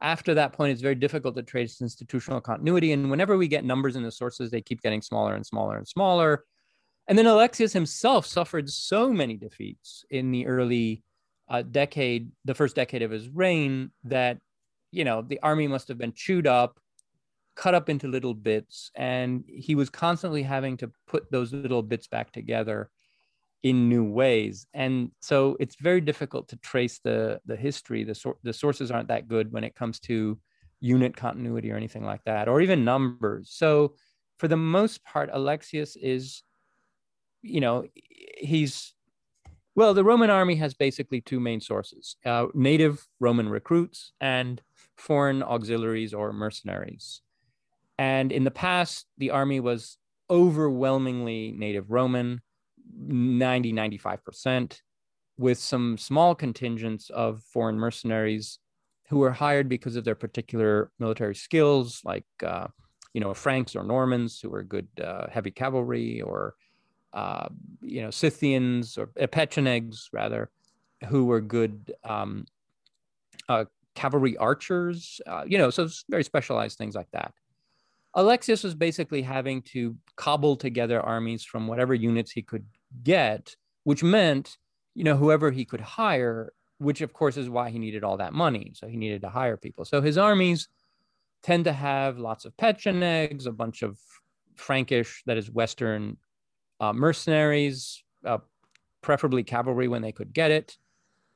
[0.01, 3.95] After that point it's very difficult to trace institutional continuity and whenever we get numbers
[3.95, 6.43] in the sources they keep getting smaller and smaller and smaller.
[7.07, 11.03] And then alexius himself suffered so many defeats in the early
[11.49, 14.39] uh, decade the first decade of his reign that
[14.91, 16.79] you know the army must have been chewed up
[17.55, 22.07] cut up into little bits and he was constantly having to put those little bits
[22.07, 22.89] back together
[23.63, 24.67] in new ways.
[24.73, 28.03] And so it's very difficult to trace the the history.
[28.03, 30.39] The sor- the sources aren't that good when it comes to
[30.81, 33.51] unit continuity or anything like that or even numbers.
[33.51, 33.95] So
[34.37, 36.43] for the most part alexius is
[37.41, 37.85] you know
[38.37, 38.93] he's
[39.75, 44.61] well the roman army has basically two main sources uh, native roman recruits and
[44.97, 47.21] foreign auxiliaries or mercenaries
[47.97, 49.97] and in the past, the army was
[50.29, 52.41] overwhelmingly native Roman,
[52.97, 54.79] 90, 95%,
[55.37, 58.59] with some small contingents of foreign mercenaries
[59.09, 62.67] who were hired because of their particular military skills, like, uh,
[63.13, 66.55] you know, Franks or Normans who were good uh, heavy cavalry, or,
[67.13, 67.47] uh,
[67.81, 70.49] you know, Scythians or Pechenegs, rather,
[71.07, 72.45] who were good um,
[73.47, 77.33] uh, cavalry archers, uh, you know, so very specialized things like that.
[78.15, 82.65] Alexius was basically having to cobble together armies from whatever units he could
[83.03, 84.57] get, which meant,
[84.93, 88.33] you know, whoever he could hire, which of course is why he needed all that
[88.33, 88.71] money.
[88.73, 89.83] So he needed to hire people.
[89.83, 90.69] So his armies
[91.43, 93.99] tend to have lots of pechenegs, a bunch of
[94.55, 96.17] Frankish, that is Western
[96.79, 98.37] uh, mercenaries, uh,
[99.01, 100.77] preferably cavalry when they could get it.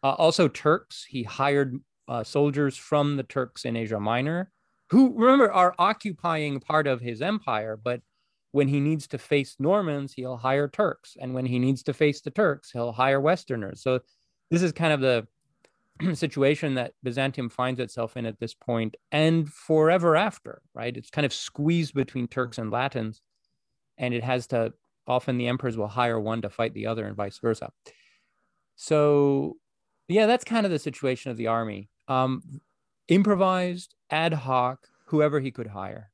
[0.01, 1.05] Uh, also, Turks.
[1.07, 4.49] He hired uh, soldiers from the Turks in Asia Minor
[4.89, 8.01] who remember are occupying part of his empire, but
[8.51, 11.15] when he needs to face Normans, he'll hire Turks.
[11.19, 13.81] And when he needs to face the Turks, he'll hire Westerners.
[13.81, 13.99] So
[14.49, 19.47] this is kind of the situation that Byzantium finds itself in at this point and
[19.51, 20.95] forever after, right?
[20.95, 23.21] It's kind of squeezed between Turks and Latins.
[23.99, 24.73] And it has to,
[25.05, 27.71] often the emperors will hire one to fight the other and vice versa.
[28.75, 29.57] So,
[30.07, 31.89] yeah, that's kind of the situation of the army.
[32.07, 32.41] Um,
[33.09, 36.11] improvised, ad hoc, whoever he could hire.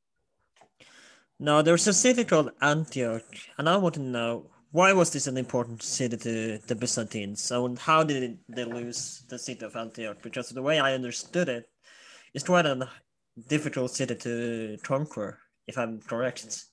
[1.40, 3.26] Now, there's a city called Antioch,
[3.58, 7.50] and I want to know why was this an important city to the Byzantines?
[7.52, 10.18] and how did they lose the city of Antioch?
[10.22, 11.70] Because the way I understood it,
[12.34, 12.90] it's quite a
[13.48, 16.66] difficult city to conquer, if I'm correct.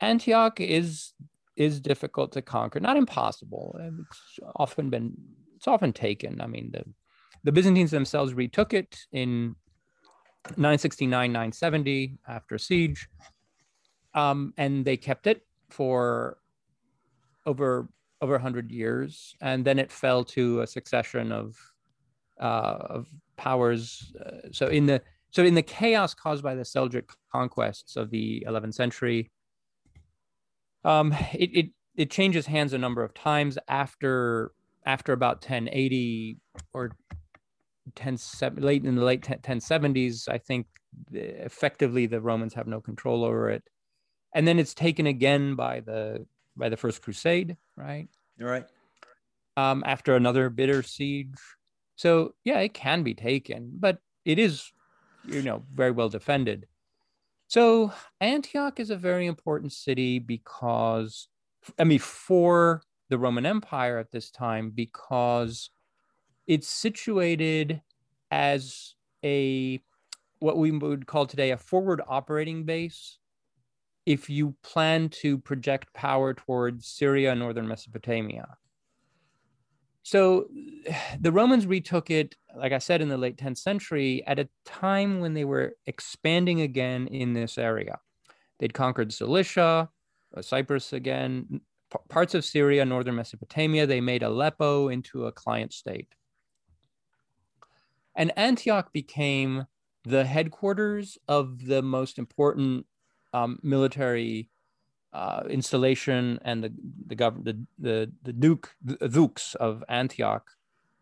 [0.00, 1.12] Antioch is
[1.54, 3.78] is difficult to conquer, not impossible.
[3.78, 5.14] It's often been
[5.56, 6.40] it's often taken.
[6.40, 6.84] I mean, the
[7.44, 9.56] the Byzantines themselves retook it in
[10.56, 13.08] 969, 970 after siege,
[14.14, 16.38] um, and they kept it for
[17.46, 17.88] over
[18.20, 21.56] over 100 years, and then it fell to a succession of
[22.40, 24.12] uh, of powers.
[24.24, 28.44] Uh, so in the so in the chaos caused by the Seljuk conquests of the
[28.46, 29.30] 11th century,
[30.84, 31.66] um, it, it
[31.96, 33.58] it changes hands a number of times.
[33.68, 34.52] After
[34.84, 36.38] after about 1080
[36.72, 36.92] or
[37.94, 38.18] 10
[38.56, 40.28] late in the late 1070s.
[40.28, 40.66] I think
[41.12, 43.62] effectively the Romans have no control over it,
[44.34, 46.26] and then it's taken again by the
[46.56, 48.08] by the First Crusade, right?
[48.38, 48.66] Right.
[49.56, 51.38] Um, after another bitter siege.
[51.96, 54.72] So yeah, it can be taken, but it is,
[55.24, 56.66] you know, very well defended.
[57.48, 61.28] So Antioch is a very important city because,
[61.78, 65.68] I mean, for the Roman Empire at this time, because
[66.46, 67.80] it's situated
[68.30, 69.80] as a
[70.38, 73.18] what we would call today a forward operating base
[74.06, 78.56] if you plan to project power towards Syria and northern Mesopotamia.
[80.02, 80.48] So
[81.20, 85.20] the Romans retook it, like I said, in the late 10th century at a time
[85.20, 88.00] when they were expanding again in this area.
[88.58, 89.88] They'd conquered Cilicia,
[90.36, 91.60] uh, Cyprus again,
[92.08, 93.86] parts of Syria, northern Mesopotamia.
[93.86, 96.08] They made Aleppo into a client state.
[98.14, 99.66] And Antioch became
[100.04, 102.86] the headquarters of the most important
[103.32, 104.50] um, military
[105.12, 106.72] uh, installation and the
[107.06, 110.50] the, gov- the the the duke the dukes of Antioch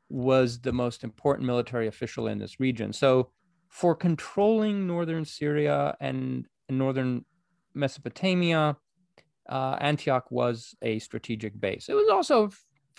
[0.08, 2.92] was the most important military official in this region.
[2.92, 3.30] So
[3.68, 7.24] for controlling northern Syria and northern
[7.74, 8.76] Mesopotamia,
[9.48, 11.88] uh, Antioch was a strategic base.
[11.88, 12.50] It was also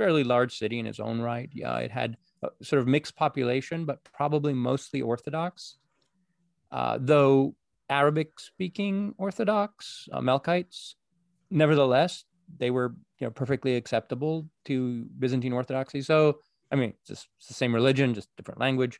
[0.02, 1.50] fairly large city in its own right.
[1.54, 5.78] Yeah, it had a sort of mixed population, but probably mostly Orthodox.
[6.72, 7.54] Uh, though
[7.88, 10.96] Arabic speaking Orthodox, uh, Melkites,
[11.52, 12.24] nevertheless,
[12.58, 16.02] they were you know perfectly acceptable to Byzantine Orthodoxy.
[16.02, 16.40] So
[16.72, 19.00] I mean, it's, just, it's the same religion, just different language,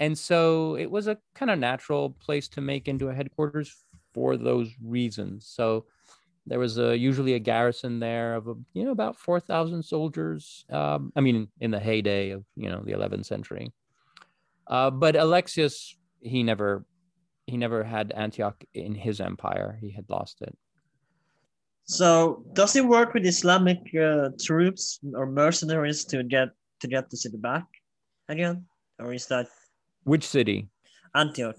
[0.00, 4.38] and so it was a kind of natural place to make into a headquarters for
[4.38, 5.46] those reasons.
[5.46, 5.84] So
[6.46, 10.64] there was a, usually a garrison there of a, you know about four thousand soldiers.
[10.70, 13.72] Um, I mean, in the heyday of you know the 11th century.
[14.66, 16.84] Uh, but Alexius, he never
[17.46, 19.78] he never had Antioch in his empire.
[19.80, 20.56] He had lost it.
[21.84, 26.48] So does he work with Islamic uh, troops or mercenaries to get
[26.80, 27.66] to get the city back
[28.28, 28.66] again,
[28.98, 29.46] or is that
[30.04, 30.68] which city?
[31.14, 31.58] Antioch.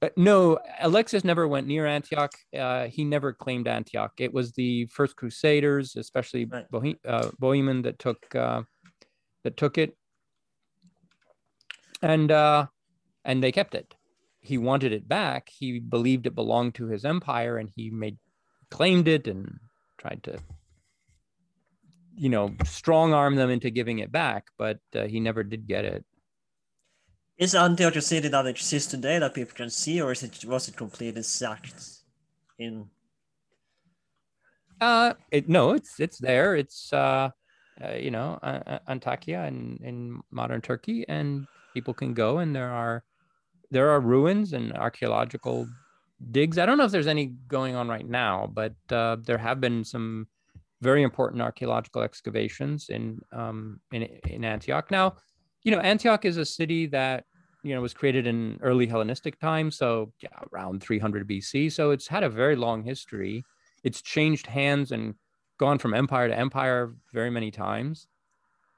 [0.00, 2.32] Uh, no, Alexis never went near Antioch.
[2.56, 4.12] Uh, he never claimed Antioch.
[4.18, 6.70] It was the first Crusaders, especially right.
[6.70, 8.62] Bohem- uh, Bohemond, that took uh,
[9.44, 9.96] that took it,
[12.00, 12.66] and uh,
[13.24, 13.94] and they kept it
[14.42, 15.48] he wanted it back.
[15.48, 18.18] He believed it belonged to his empire, and he made
[18.70, 19.58] claimed it and
[19.98, 20.38] tried to,
[22.16, 24.46] you know, strong arm them into giving it back.
[24.58, 26.04] But uh, he never did get it.
[27.38, 30.68] Is Antioch a city that exists today that people can see, or is it was
[30.68, 31.82] it completely sacked
[32.58, 32.88] in?
[34.80, 36.56] Uh, it, no, it's it's there.
[36.56, 37.30] It's uh,
[37.82, 42.70] uh you know, uh, Antakya in in modern Turkey, and people can go, and there
[42.70, 43.02] are
[43.70, 45.66] there are ruins and archaeological
[46.30, 46.58] digs.
[46.58, 49.84] I don't know if there's any going on right now, but uh, there have been
[49.84, 50.28] some
[50.82, 54.90] very important archaeological excavations in um, in in Antioch.
[54.90, 55.14] Now,
[55.64, 57.24] you know, Antioch is a city that
[57.62, 61.70] you know was created in early Hellenistic times, so yeah, around 300 BC.
[61.70, 63.44] So it's had a very long history.
[63.84, 65.14] It's changed hands and
[65.58, 68.08] gone from empire to empire very many times,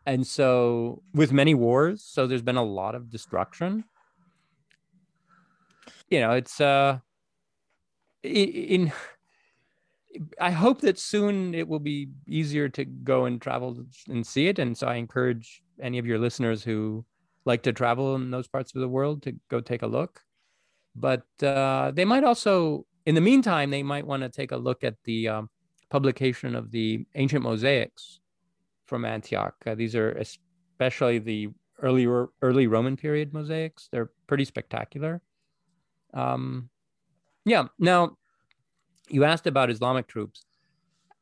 [0.07, 2.05] and so with many wars.
[2.05, 3.85] So there's been a lot of destruction
[6.11, 6.99] you know, it's uh,
[8.23, 8.93] in.
[10.41, 14.61] I hope that soon it will be easier to go and travel and see it.
[14.61, 17.05] And so I encourage any of your listeners who
[17.45, 20.21] like to travel in those parts of the world to go take a look.
[20.97, 24.85] But uh, they might also, in the meantime, they might want to take a look
[24.85, 25.51] at the um,
[25.91, 28.21] publication of the ancient mosaics
[28.87, 29.55] from Antioch.
[29.67, 31.49] Uh, these are especially the
[31.83, 32.07] early
[32.41, 33.89] early Roman period mosaics.
[33.91, 35.21] They're pretty spectacular.
[36.15, 36.71] Um,
[37.45, 37.65] yeah.
[37.79, 38.17] Now,
[39.09, 40.45] you asked about Islamic troops.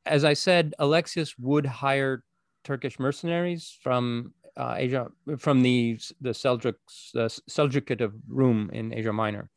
[0.05, 2.23] as I said, Alexius would hire
[2.65, 9.13] Turkish mercenaries from uh, Asia, from the the Seljuks, the Seljukid of Rum in Asia
[9.13, 9.49] Minor.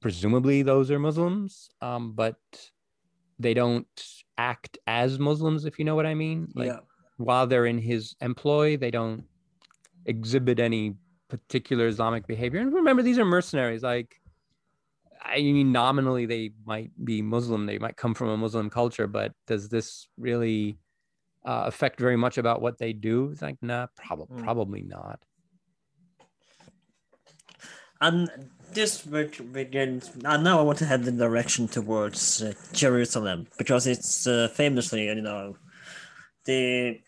[0.00, 2.36] Presumably, those are Muslims, um, but
[3.38, 3.86] they don't
[4.36, 6.48] act as Muslims, if you know what I mean.
[6.54, 6.80] Like yeah.
[7.16, 9.24] while they're in his employ, they don't
[10.06, 10.94] exhibit any
[11.28, 12.60] particular Islamic behavior.
[12.60, 13.82] And remember, these are mercenaries.
[13.82, 14.20] Like,
[15.24, 19.32] I mean, nominally they might be Muslim, they might come from a Muslim culture, but
[19.46, 20.78] does this really
[21.44, 23.30] uh, affect very much about what they do?
[23.30, 24.44] It's like, nah, probably, Mm.
[24.44, 25.20] probably not.
[28.00, 28.28] And
[28.72, 30.02] this would begin.
[30.24, 35.04] And now I want to head the direction towards uh, Jerusalem because it's uh, famously,
[35.06, 35.56] you know,
[36.44, 36.98] the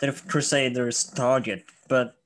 [0.00, 1.62] the Crusaders' target.
[1.88, 2.16] But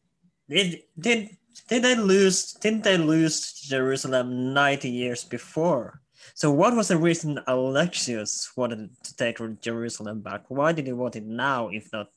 [0.48, 1.36] it did
[1.68, 2.52] did they lose?
[2.54, 6.00] Didn't they lose Jerusalem ninety years before?
[6.36, 10.42] So what was the reason Alexius wanted to take Jerusalem back?
[10.48, 12.08] Why did he want it now, if not,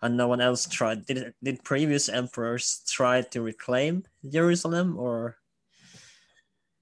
[0.00, 1.04] and no one else tried?
[1.04, 5.36] Did did previous emperors try to reclaim Jerusalem, or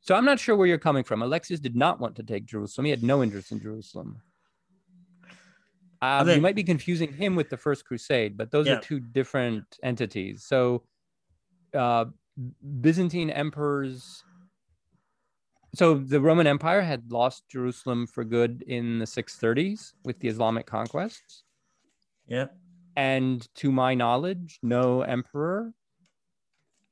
[0.01, 1.23] So I'm not sure where you're coming from.
[1.23, 2.85] Alexius did not want to take Jerusalem.
[2.85, 4.23] He had no interest in Jerusalem.
[6.01, 8.75] Um, mean- you might be confusing him with the First Crusade, but those Yeah.
[8.77, 10.45] are two different entities.
[10.45, 10.85] So
[11.75, 12.05] uh,
[12.81, 14.23] Byzantine emperors.
[15.77, 20.65] So the Roman Empire had lost Jerusalem for good in the 630s with the Islamic
[20.65, 21.45] conquests.
[22.27, 22.47] yeah?
[22.97, 25.75] And to my knowledge, no emperor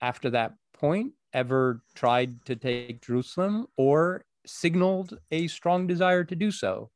[0.03, 6.51] after that point ever tried to take Jerusalem or signaled a strong desire to do
[6.51, 6.91] so.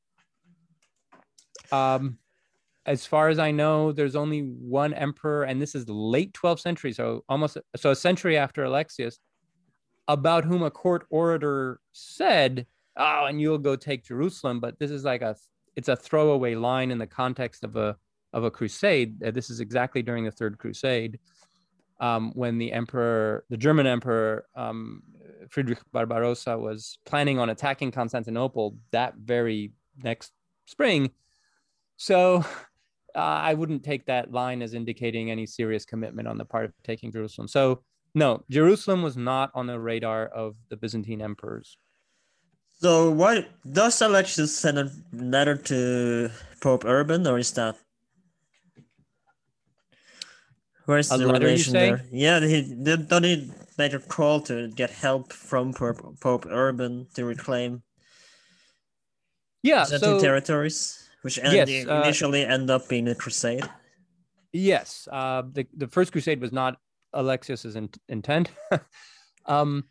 [1.72, 2.18] Um,
[2.84, 6.92] as far as I know, there's only one emperor, and this is late 12th century,
[6.92, 9.18] so almost so a century after Alexius,
[10.08, 15.04] about whom a court orator said, "Oh, and you'll go take Jerusalem." But this is
[15.04, 15.36] like a
[15.76, 17.96] it's a throwaway line in the context of a
[18.32, 19.22] of a crusade.
[19.22, 21.18] Uh, This is exactly during the Third Crusade,
[22.00, 25.02] um, when the emperor, the German emperor um,
[25.50, 30.32] Friedrich Barbarossa, was planning on attacking Constantinople that very next
[30.66, 31.10] spring.
[31.96, 32.44] So
[33.14, 36.72] uh, I wouldn't take that line as indicating any serious commitment on the part of
[36.84, 37.48] taking Jerusalem.
[37.48, 37.82] So
[38.18, 41.78] no, Jerusalem was not on the radar of the Byzantine emperors.
[42.80, 47.76] So why does Alexius send a letter to Pope Urban, or is that?
[50.86, 52.06] Where's the relation there?
[52.10, 52.74] Yeah, he.
[52.74, 57.82] Don't he make a call to get help from Pope, Pope Urban to reclaim
[59.62, 59.84] Yeah.
[59.84, 63.68] Byzantine So territories, which end, Yes, uh, initially end up being a crusade?
[64.52, 66.80] Yes, uh, the the first crusade was not
[67.12, 68.50] Alexius's in- intent.
[69.46, 69.84] um,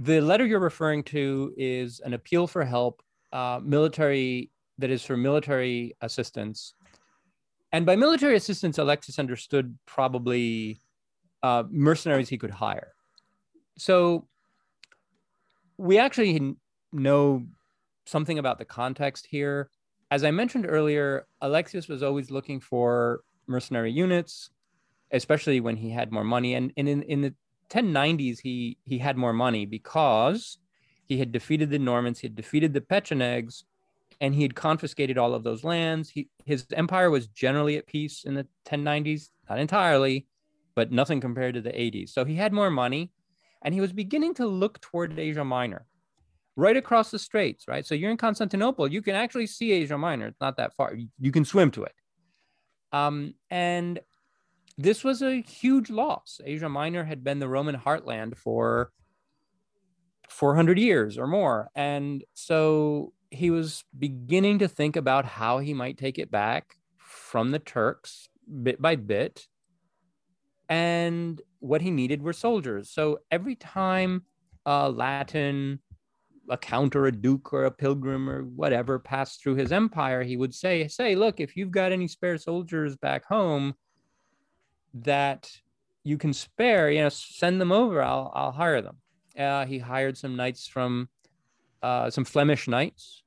[0.00, 5.16] the letter you're referring to is an appeal for help, uh, military that is for
[5.16, 6.74] military assistance,
[7.74, 10.80] and by military assistance, Alexius understood probably
[11.42, 12.92] uh, mercenaries he could hire.
[13.76, 14.28] So
[15.76, 16.54] we actually
[16.92, 17.44] know
[18.06, 19.70] something about the context here.
[20.12, 24.50] As I mentioned earlier, Alexius was always looking for mercenary units,
[25.14, 26.54] especially when he had more money.
[26.54, 27.34] And, and in, in the
[27.70, 30.58] 1090s, he, he had more money because
[31.06, 33.62] he had defeated the Normans, he had defeated the Pechenegs,
[34.20, 36.10] and he had confiscated all of those lands.
[36.10, 40.26] He, his empire was generally at peace in the 1090s, not entirely,
[40.74, 42.10] but nothing compared to the 80s.
[42.10, 43.12] So he had more money,
[43.62, 45.86] and he was beginning to look toward Asia Minor
[46.56, 47.84] right across the straits, right?
[47.84, 50.28] So you're in Constantinople, you can actually see Asia Minor.
[50.28, 50.94] It's not that far.
[51.18, 51.92] You, can swim to it.
[52.92, 53.98] Um, and
[54.76, 56.40] this was a huge loss.
[56.44, 58.90] Asia Minor had been the Roman heartland for
[60.28, 61.70] 400 years or more.
[61.74, 67.50] And so he was beginning to think about how he might take it back from
[67.50, 68.28] the Turks
[68.62, 69.46] bit by bit.
[70.68, 72.90] And what he needed were soldiers.
[72.90, 74.24] So every time
[74.66, 75.80] a Latin,
[76.48, 80.36] a count or a duke or a pilgrim or whatever passed through his empire, he
[80.36, 83.74] would say, "Say, look, if you've got any spare soldiers back home
[84.94, 85.50] that
[86.04, 88.02] you can spare, you know, send them over.
[88.02, 88.98] I'll I'll hire them."
[89.38, 91.08] Uh, he hired some knights from
[91.82, 93.22] uh, some Flemish knights,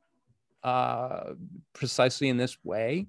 [0.64, 1.34] uh,
[1.74, 3.08] precisely in this way.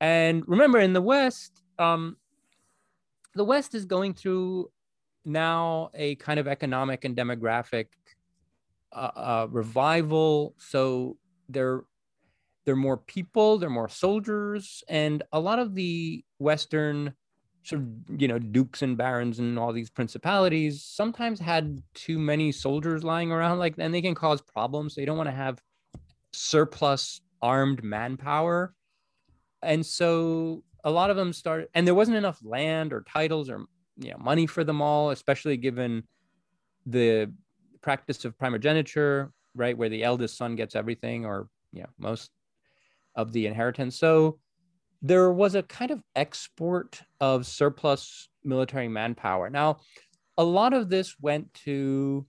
[0.00, 2.16] And remember, in the West, um,
[3.34, 4.70] the West is going through
[5.24, 7.86] now a kind of economic and demographic
[8.92, 10.54] uh, uh, revival.
[10.58, 11.18] So
[11.48, 11.84] there,
[12.64, 17.14] there are more people, there are more soldiers, and a lot of the Western
[17.64, 22.50] sort of you know dukes and barons and all these principalities sometimes had too many
[22.50, 25.60] soldiers lying around like and they can cause problems they don't want to have
[26.32, 28.74] surplus armed manpower.
[29.62, 33.66] And so a lot of them started, and there wasn't enough land or titles or
[33.96, 36.04] you know, money for them all, especially given
[36.86, 37.32] the
[37.80, 42.30] practice of primogeniture, right, where the eldest son gets everything or you know most
[43.14, 43.96] of the inheritance.
[43.96, 44.38] So
[45.02, 49.50] there was a kind of export of surplus military manpower.
[49.50, 49.80] Now,
[50.38, 52.24] a lot of this went to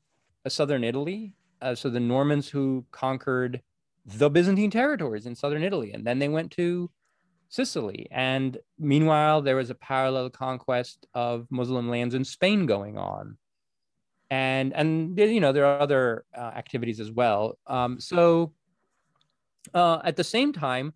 [0.45, 1.34] uh, southern Italy.
[1.61, 3.61] Uh, so the Normans who conquered
[4.05, 6.89] the Byzantine territories in southern Italy, and then they went to
[7.47, 8.07] Sicily.
[8.11, 13.38] And meanwhile, there was a parallel conquest of Muslim lands in Spain going on.
[14.32, 17.59] And, and you know, there are other uh, activities as well.
[17.67, 18.53] Um, so
[19.74, 20.93] uh, at the same time,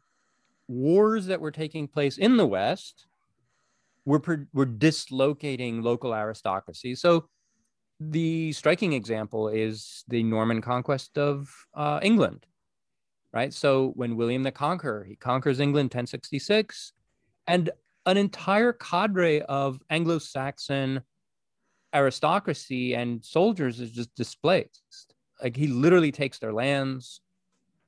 [0.68, 3.08] wars that were taking place in the West
[4.06, 6.96] were, were dislocating local aristocracy.
[6.96, 7.28] So
[8.00, 12.46] the striking example is the Norman conquest of uh, England
[13.34, 13.54] right?
[13.54, 16.94] So when William the Conqueror, he conquers England 1066,
[17.46, 17.70] and
[18.06, 21.02] an entire cadre of Anglo-Saxon
[21.94, 25.14] aristocracy and soldiers is just displaced.
[25.42, 27.22] Like he literally takes their lands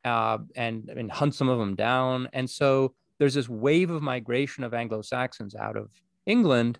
[0.05, 2.29] uh, and, and hunts some of them down.
[2.33, 5.89] And so there's this wave of migration of Anglo-Saxons out of
[6.25, 6.79] England,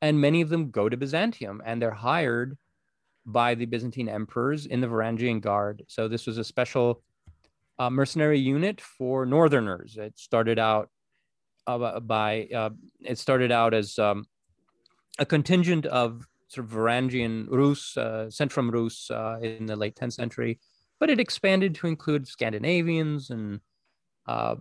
[0.00, 2.56] and many of them go to Byzantium and they're hired
[3.26, 5.84] by the Byzantine emperors in the Varangian Guard.
[5.88, 7.02] So this was a special
[7.78, 9.96] uh, mercenary unit for Northerners.
[9.96, 10.90] It started out
[11.66, 14.26] uh, by uh, it started out as um,
[15.18, 20.12] a contingent of sort of Varangian Rus, uh, Centrum Rus uh, in the late 10th
[20.12, 20.60] century,
[21.04, 23.60] but it expanded to include Scandinavians and
[24.26, 24.54] uh,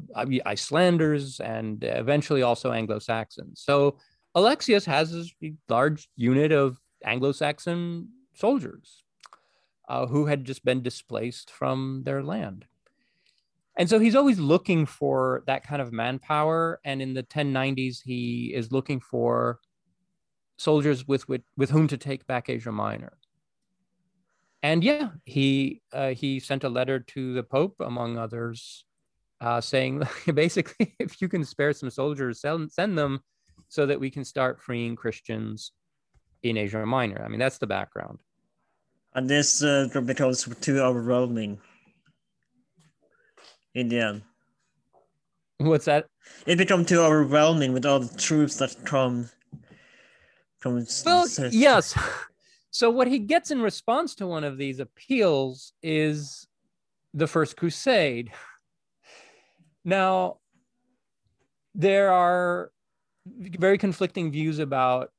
[0.46, 3.62] Icelanders and eventually also Anglo Saxons.
[3.64, 3.96] So
[4.36, 9.06] Alexius has a large unit of Anglo Saxon soldiers
[9.88, 12.66] uh, who had just been displaced from their land.
[13.78, 16.82] And so he's always looking for that kind of manpower.
[16.84, 19.60] And in the 1090s he is looking for
[20.58, 23.14] soldiers with with, with whom to take back asia minor
[24.64, 28.86] and yeah he uh, he sent a letter to the pope among others
[29.42, 30.02] uh, saying
[30.34, 33.20] basically if you can spare some soldiers send, send them
[33.68, 35.72] so that we can start freeing christians
[36.42, 38.20] in asia minor i mean that's the background
[39.16, 41.60] and this uh, becomes too overwhelming
[43.76, 44.22] in the end.
[45.58, 46.06] What's that?
[46.46, 49.30] It becomes too overwhelming with all the troops that come
[50.60, 50.86] from.
[51.06, 51.98] Well, yes.
[52.74, 56.48] So what he gets in response to one of these appeals is
[57.14, 58.32] the First Crusade.
[59.86, 60.38] Now,
[61.76, 62.72] there are
[63.26, 65.12] very conflicting views about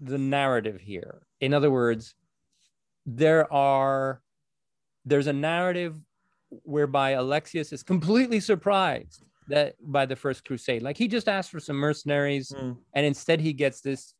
[0.00, 1.22] the narrative here.
[1.40, 2.16] In other words,
[3.06, 4.20] there are
[5.04, 5.94] there's a narrative
[6.64, 11.60] whereby Alexius is completely surprised that by the first crusade like he just asked for
[11.60, 12.76] some mercenaries mm.
[12.94, 14.14] and instead he gets this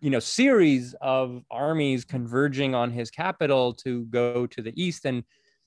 [0.00, 5.24] you know series of armies converging on his capital to go to the east and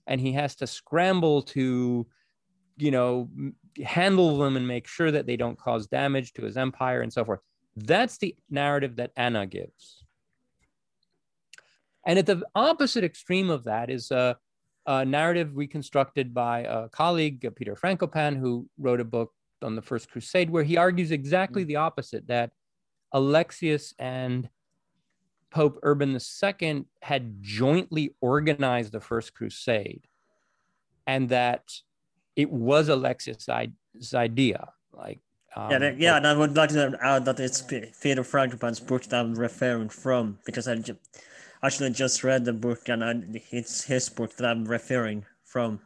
[0.08, 2.06] and he has to scramble to
[2.78, 3.30] you know
[3.84, 7.26] handle them and make sure that they don't cause damage to his empire and so
[7.26, 7.40] forth.
[7.76, 10.04] That's the narrative that anna gives.
[12.06, 14.36] And at the opposite extreme of that is uh,
[14.86, 19.32] a narrative reconstructed by a colleague, Peter Frankopan, who wrote a book
[19.62, 22.52] on the First Crusade, where he argues exactly the opposite that
[23.14, 24.50] Alexius and
[25.52, 30.08] Pope Urban II had jointly organized the First Crusade
[31.06, 31.72] and that
[32.36, 33.48] it was Alexius'
[34.14, 34.70] idea.
[34.92, 35.20] Like,
[35.56, 39.20] um, yeah, yeah, and I would like to add that it's Peter Frankopan's book that
[39.20, 40.82] I'm referring from because I
[41.62, 43.14] actually just read the book and I,
[43.52, 45.80] it's his book that I'm referring from.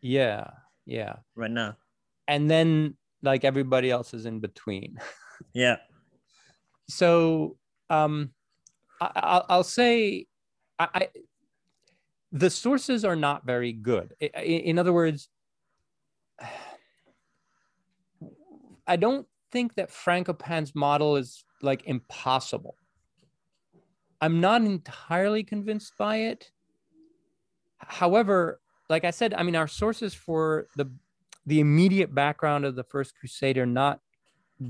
[0.00, 0.48] Yeah,
[0.86, 1.16] yeah.
[1.34, 1.76] Right now.
[2.28, 4.98] And then like everybody else is in between.
[5.52, 5.76] yeah.
[6.88, 7.56] So
[7.90, 8.30] um,
[9.00, 10.26] I, will say
[10.78, 11.08] I, I,
[12.32, 14.14] the sources are not very good.
[14.20, 15.28] In, in other words,
[18.86, 22.76] I don't think that Frankopan's model is like impossible.
[24.20, 26.50] I'm not entirely convinced by it.
[27.78, 30.90] However, like I said, I mean, our sources for the
[31.46, 34.00] the immediate background of the First Crusade are not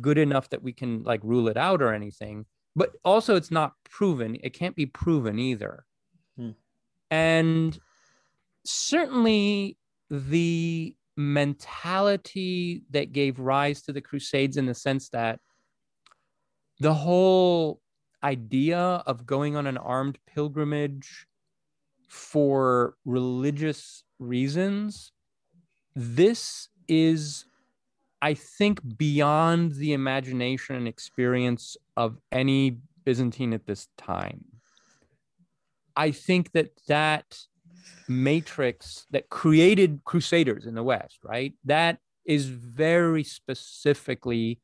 [0.01, 2.47] good enough that we can like rule it out or anything.
[2.77, 4.37] But also, it's not proven.
[4.43, 5.85] It can't be proven either.
[6.37, 6.51] Hmm.
[7.11, 7.79] And
[8.65, 9.77] certainly,
[10.11, 15.41] the mentality that gave rise to the Crusades, in the sense that
[16.79, 17.81] the whole
[18.23, 21.27] idea of going on an armed pilgrimage
[22.09, 25.13] for religious reasons,
[25.95, 27.45] this is,
[28.21, 34.45] I think, beyond the imagination and experience of any Byzantine at this time.
[35.97, 37.39] I think that that
[38.09, 41.55] matrix that created crusaders in the West, right?
[41.65, 44.61] That is very specifically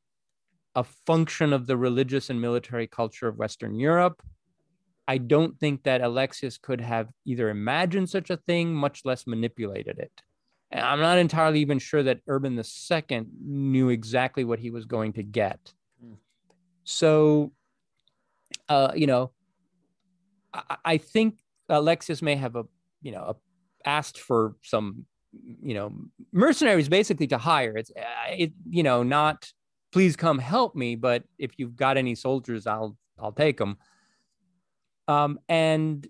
[0.74, 4.22] a function of the religious and military culture of Western Europe.
[5.06, 9.98] I don't think that Alexius could have either imagined such a thing, much less manipulated
[9.98, 10.22] it.
[10.74, 15.22] I'm not entirely even sure that Urban II knew exactly what he was going to
[15.22, 15.72] get.
[16.04, 16.16] Mm.
[16.82, 17.52] So,
[18.68, 19.30] uh, you know,
[20.52, 22.64] I, I, think Alexius may have a,
[23.02, 23.36] you know, a,
[23.88, 25.06] asked for some,
[25.62, 25.92] you know,
[26.32, 27.76] mercenaries basically to hire.
[27.76, 29.52] It's, uh, it, you know, not
[29.92, 33.76] please come help me, but if you've got any soldiers, I'll, I'll take them.
[35.06, 36.04] Um, and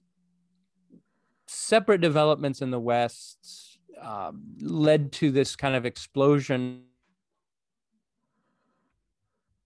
[1.49, 6.85] separate developments in the West uh, led to this kind of explosion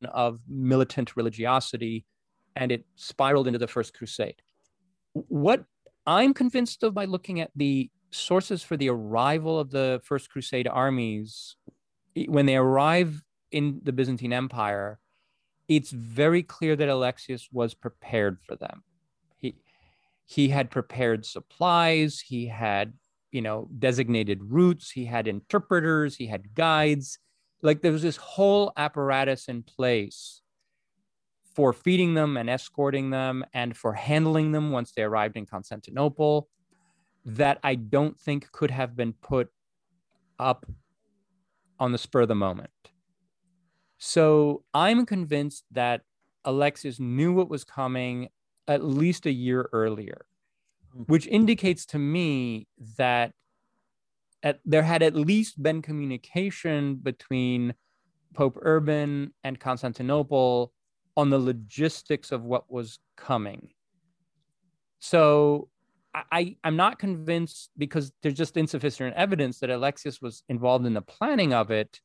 [0.04, 2.06] of militant religiosity,
[2.54, 4.42] and it spiraled into the First Crusade.
[5.12, 5.64] What
[6.06, 10.68] I'm convinced of by looking at the sources for the arrival of the First Crusade
[10.68, 11.56] armies,
[12.26, 14.98] when they arrive in the Byzantine Empire,
[15.68, 18.82] it's very clear that Alexius was prepared for them
[20.28, 22.92] he had prepared supplies he had
[23.32, 27.18] you know designated routes he had interpreters he had guides
[27.62, 30.42] like there was this whole apparatus in place
[31.58, 36.48] for feeding them and escorting them and for handling them once they arrived in Constantinople
[37.24, 39.48] that I don't think could have been put
[40.38, 40.64] up
[41.80, 42.70] on the spur of the moment.
[43.98, 46.02] So I'm convinced that
[46.44, 48.28] Alexis knew what was coming
[48.68, 50.26] at least a year earlier.
[50.96, 51.08] Mm.
[51.08, 52.66] which indicates to me
[52.96, 53.32] that
[54.42, 57.74] at, there had at least been communication between
[58.34, 60.72] Pope Urban and Constantinople
[61.16, 63.70] on the logistics of what was coming.
[65.00, 65.68] So
[66.14, 71.02] I, I'm not convinced because there's just insufficient evidence that Alexius was involved in the
[71.02, 72.00] planning of it.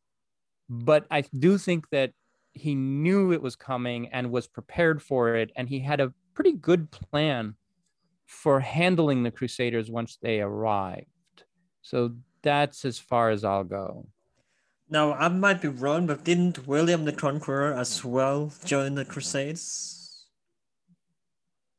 [0.69, 2.11] But I do think that
[2.53, 5.51] he knew it was coming and was prepared for it.
[5.55, 7.55] And he had a pretty good plan
[8.33, 11.05] for handling the Crusaders once they arrived.
[11.81, 14.07] So that's as far as I'll go.
[14.89, 20.25] Now, I might be wrong, but didn't William the Conqueror as well join the Crusades?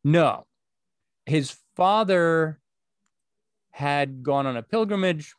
[0.03, 0.47] No.
[1.27, 2.61] His father
[3.73, 5.35] had gone on a pilgrimage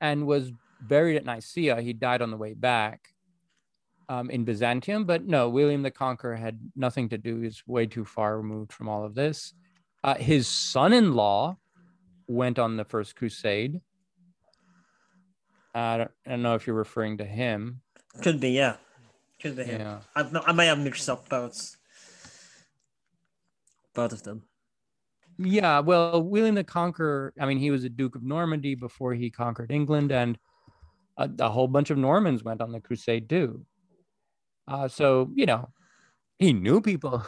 [0.00, 1.82] and was buried at Nicaea.
[1.82, 3.10] He died on the way back
[4.08, 5.04] um, in Byzantium.
[5.04, 7.40] But no, William the Conqueror had nothing to do.
[7.40, 9.54] He's way too far removed from all of this.
[10.04, 11.56] Uh, his son-in-law
[12.26, 13.80] went on the first crusade.
[15.74, 17.80] Uh, I, don't, I don't know if you're referring to him.
[18.22, 18.76] Could be, yeah.
[19.40, 19.80] Could be him.
[19.80, 19.98] Yeah.
[20.16, 21.76] I, I might have mixed up both.
[23.94, 24.42] Both of them.
[25.40, 29.30] Yeah, well, William the Conqueror, I mean, he was a Duke of Normandy before he
[29.30, 30.36] conquered England, and
[31.16, 33.64] a, a whole bunch of Normans went on the crusade too.
[34.68, 35.68] Uh, so you know,
[36.38, 37.24] he knew people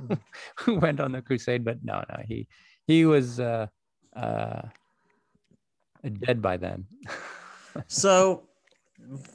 [0.56, 2.48] who went on the crusade, but no, no, he
[2.86, 3.66] he was uh,
[4.16, 4.62] uh,
[6.20, 6.86] dead by then.
[7.86, 8.48] so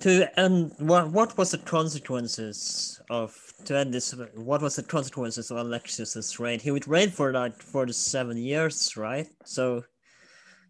[0.02, 3.36] to end what what was the consequences of
[3.66, 6.60] to end this what was the consequences of alexius's reign?
[6.60, 9.28] He would reign for like 47 years right?
[9.46, 9.84] So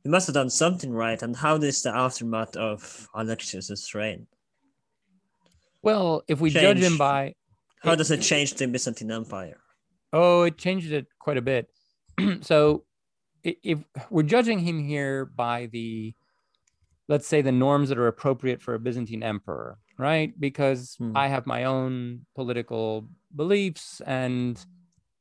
[0.03, 1.21] he must have done something right.
[1.21, 4.27] And how is the aftermath of alexius's reign
[5.83, 6.79] well, if we change.
[6.79, 7.35] judge him by
[7.83, 9.59] how does it change the Byzantine Empire?
[10.13, 11.67] Oh, it changes it quite a bit.
[12.41, 12.85] so,
[13.43, 13.79] if
[14.09, 16.13] we're judging him here by the,
[17.09, 20.33] let's say, the norms that are appropriate for a Byzantine emperor, right?
[20.39, 21.11] Because hmm.
[21.15, 24.63] I have my own political beliefs, and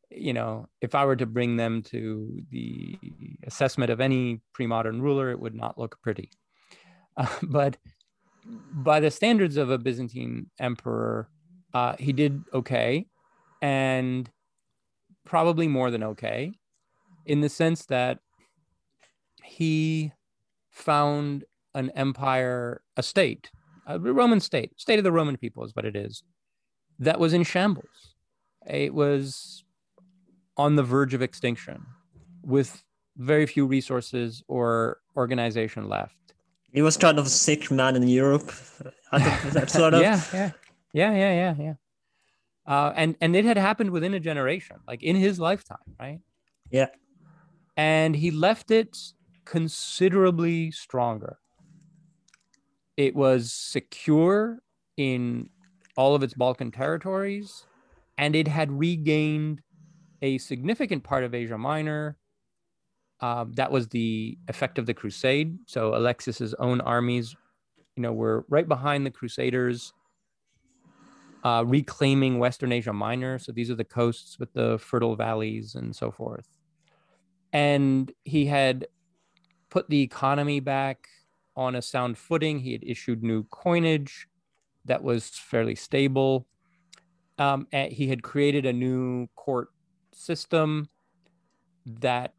[0.08, 2.96] you know, if I were to bring them to the
[3.44, 6.30] assessment of any pre-modern ruler, it would not look pretty.
[7.16, 7.76] Uh, but
[8.44, 11.28] by the standards of a Byzantine emperor,
[11.74, 13.06] uh, he did okay,
[13.60, 14.30] and
[15.24, 16.52] probably more than okay,
[17.26, 18.18] in the sense that
[19.44, 20.12] he
[20.70, 23.50] found an empire, a state,
[23.86, 26.22] a Roman state, state of the Roman people is what it is,
[26.98, 28.14] that was in shambles.
[28.66, 29.64] It was
[30.56, 31.84] on the verge of extinction,
[32.42, 32.82] with
[33.16, 36.31] very few resources or organization left
[36.72, 38.50] he was kind of a sick man in Europe.
[39.68, 40.00] sort of.
[40.00, 40.50] yeah, yeah,
[40.92, 41.74] yeah, yeah, yeah, yeah.
[42.66, 46.20] Uh, and and it had happened within a generation, like in his lifetime, right?
[46.70, 46.88] Yeah.
[47.76, 48.96] And he left it
[49.44, 51.38] considerably stronger.
[52.96, 54.58] it was secure
[54.96, 55.48] in
[55.96, 57.64] all of its Balkan territories,
[58.18, 59.60] and it had regained
[60.20, 62.16] a significant part of Asia Minor.
[63.22, 65.56] Um, that was the effect of the crusade.
[65.66, 67.36] So Alexis's own armies,
[67.96, 69.92] you know, were right behind the Crusaders,
[71.44, 73.38] uh, reclaiming Western Asia Minor.
[73.38, 76.48] So these are the coasts with the fertile valleys and so forth.
[77.52, 78.88] And he had
[79.70, 81.06] put the economy back
[81.54, 82.58] on a sound footing.
[82.58, 84.26] He had issued new coinage
[84.84, 86.48] that was fairly stable.
[87.38, 89.68] Um, he had created a new court
[90.12, 90.88] system
[91.86, 92.34] that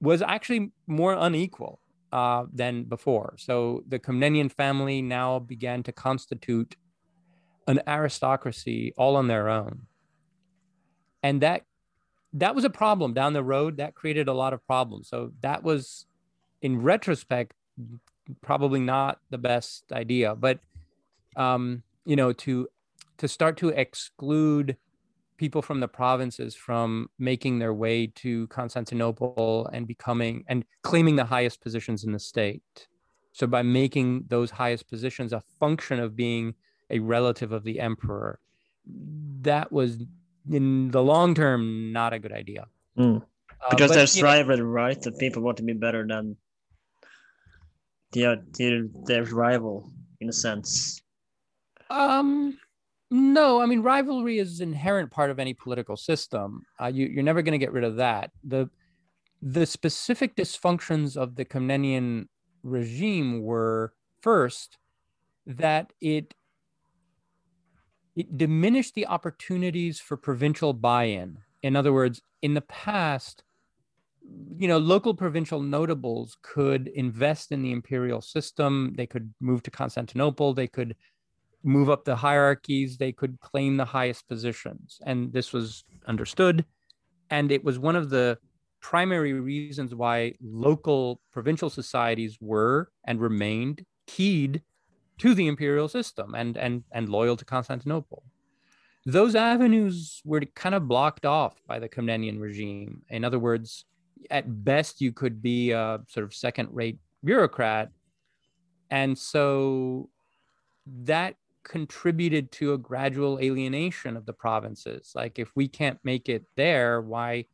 [0.00, 1.80] was actually more unequal
[2.12, 3.34] uh, than before.
[3.38, 6.76] So the Komnenian family now began to constitute
[7.66, 9.82] an aristocracy all on their own.
[11.22, 11.64] And that
[12.32, 15.08] that was a problem down the road that created a lot of problems.
[15.08, 16.06] So that was
[16.60, 17.54] in retrospect
[18.42, 20.60] probably not the best idea, but
[21.36, 22.68] um, you know, to
[23.18, 24.76] to start to exclude
[25.38, 31.24] people from the provinces from making their way to Constantinople and becoming and claiming the
[31.24, 32.62] highest positions in the state.
[33.32, 36.54] So by making those highest positions a function of being
[36.90, 38.40] a relative of the emperor,
[39.42, 39.98] that was
[40.50, 42.66] in the long term not a good idea.
[42.98, 43.22] Mm.
[43.70, 45.00] Because uh, there's rivalry, right?
[45.02, 46.36] That people want to be better than
[48.12, 51.00] their their, their rival in a sense.
[51.90, 52.58] Um,
[53.10, 56.62] no, I mean rivalry is inherent part of any political system.
[56.80, 58.30] Uh, you, you're never going to get rid of that.
[58.44, 58.68] the
[59.40, 62.28] The specific dysfunctions of the Komnenian
[62.62, 64.78] regime were first
[65.46, 66.34] that it
[68.14, 71.38] it diminished the opportunities for provincial buy-in.
[71.62, 73.44] In other words, in the past,
[74.56, 78.92] you know, local provincial notables could invest in the imperial system.
[78.96, 80.52] They could move to Constantinople.
[80.52, 80.96] They could
[81.68, 85.00] move up the hierarchies, they could claim the highest positions.
[85.04, 86.64] And this was understood.
[87.30, 88.38] And it was one of the
[88.80, 94.62] primary reasons why local provincial societies were and remained keyed
[95.18, 98.22] to the imperial system and, and, and loyal to Constantinople.
[99.04, 103.02] Those avenues were kind of blocked off by the Komnenian regime.
[103.10, 103.84] In other words,
[104.30, 107.90] at best, you could be a sort of second rate bureaucrat.
[108.90, 110.08] And so
[111.04, 111.36] that
[111.68, 115.12] contributed to a gradual alienation of the provinces.
[115.14, 117.44] Like if we can't make it there, why,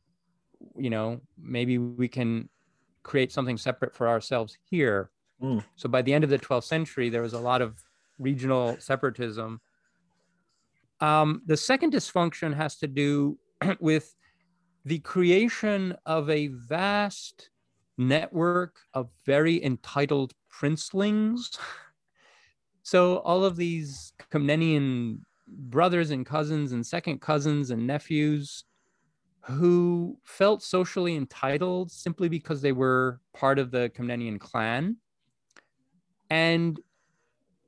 [0.76, 2.48] you know, maybe we can
[3.02, 5.10] create something separate for ourselves here.
[5.42, 5.62] Mm.
[5.76, 7.82] So by the end of the 12th century, there was a lot of
[8.18, 9.60] regional separatism.
[11.00, 13.38] Um, the second dysfunction has to do
[13.80, 14.14] with
[14.84, 17.50] the creation of a vast
[17.96, 21.58] network of very entitled princelings
[22.84, 28.64] So all of these Komnenian brothers and cousins and second cousins and nephews
[29.40, 34.98] who felt socially entitled simply because they were part of the Komnenian clan
[36.28, 36.78] and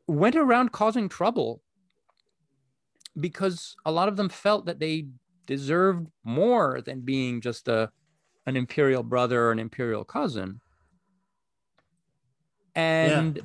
[0.06, 1.62] went around causing trouble
[3.18, 5.08] because a lot of them felt that they
[5.46, 7.90] deserved more than being just a
[8.44, 10.60] an imperial brother or an imperial cousin.
[12.74, 13.42] And yeah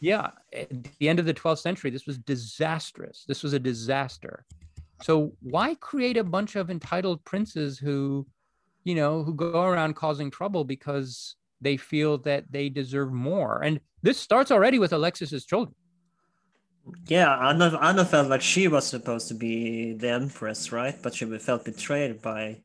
[0.00, 3.24] yeah, at the end of the 12th century, this was disastrous.
[3.28, 4.46] This was a disaster.
[5.02, 8.26] So why create a bunch of entitled princes who,
[8.84, 13.62] you know, who go around causing trouble because they feel that they deserve more?
[13.62, 15.74] And this starts already with Alexis's children.
[17.06, 20.96] Yeah, Anna, Anna felt like she was supposed to be the empress, right?
[21.02, 22.62] But she felt betrayed by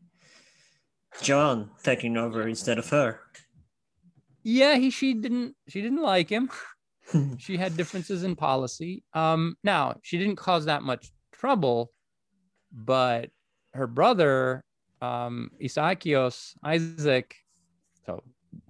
[1.21, 3.19] John taking over instead of her.
[4.43, 6.49] Yeah, he she didn't she didn't like him.
[7.37, 9.03] she had differences in policy.
[9.13, 11.91] Um, now, she didn't cause that much trouble,
[12.71, 13.29] but
[13.73, 14.63] her brother,
[15.01, 15.51] um,
[16.63, 17.35] Isaac,
[18.05, 18.23] so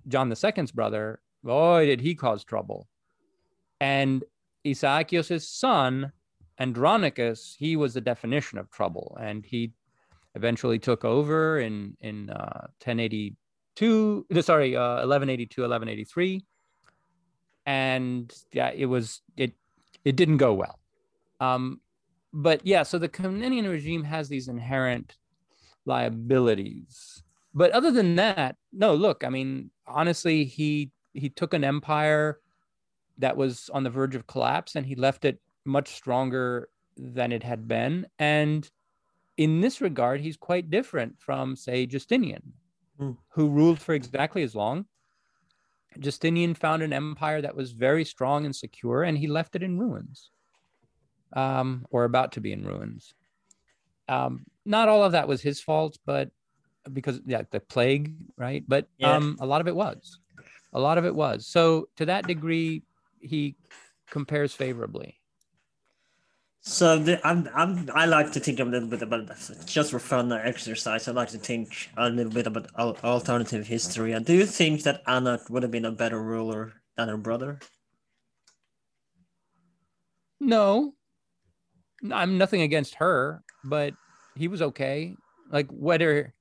[0.07, 2.87] John II's brother, boy, did he cause trouble.
[3.79, 4.23] And
[4.65, 6.11] Isaacios' son,
[6.59, 9.17] Andronicus, he was the definition of trouble.
[9.21, 9.73] And he
[10.33, 16.45] eventually took over in, in uh, 1082, sorry, uh, 1182, 1183
[17.65, 19.53] and yeah, it was it
[20.03, 20.79] it didn't go well.
[21.39, 21.81] Um,
[22.33, 25.17] but yeah, so the Komnenian regime has these inherent
[25.85, 27.23] liabilities.
[27.53, 28.93] But other than that, no.
[28.93, 32.39] Look, I mean, honestly, he he took an empire
[33.17, 37.43] that was on the verge of collapse, and he left it much stronger than it
[37.43, 38.05] had been.
[38.19, 38.69] And
[39.37, 42.53] in this regard, he's quite different from, say, Justinian,
[42.99, 43.17] mm.
[43.29, 44.85] who ruled for exactly as long
[45.99, 49.79] Justinian found an empire that was very strong and secure, and he left it in
[49.79, 50.31] ruins,
[51.33, 53.13] um, or about to be in ruins.
[54.07, 56.29] Um, not all of that was his fault, but
[56.91, 58.63] because yeah, the plague, right?
[58.67, 59.15] But Yeah.
[59.15, 60.19] um, a lot of it was.
[60.73, 61.47] A lot of it was.
[61.47, 62.83] So to that degree,
[63.19, 63.55] he
[64.09, 65.17] compares favorably.
[66.67, 69.29] So the, I'm, I'm, I like to think a little bit about
[69.67, 71.07] just for fun or exercise.
[71.07, 74.19] I like to think a little bit about alternative history.
[74.19, 77.59] Do you think that Anna would have been a better ruler than her brother?
[80.39, 80.95] No,
[82.11, 83.93] I'm nothing against her, but
[84.35, 85.15] he was okay.
[85.51, 86.33] Like whether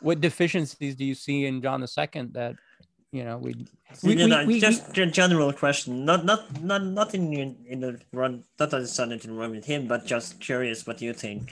[0.00, 2.54] what deficiencies do you see in John II that
[3.16, 3.52] you know we
[4.02, 6.40] We- you know, we- we- just a general question, not not
[6.70, 10.00] not not in in, in the run, not that it's anything wrong with him, but
[10.14, 11.42] just curious what you think.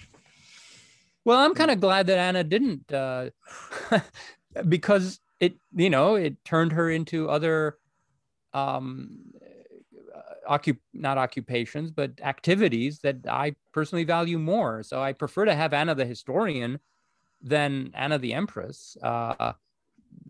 [1.27, 3.31] Well, I'm kind of glad that Anna didn't, uh,
[4.69, 7.79] because it, you know, it turned her into other,
[8.53, 9.33] um,
[10.15, 14.83] uh, occup not occupations, but activities that I personally value more.
[14.83, 16.79] So I prefer to have Anna the historian
[17.41, 19.55] than Anna the empress, uh,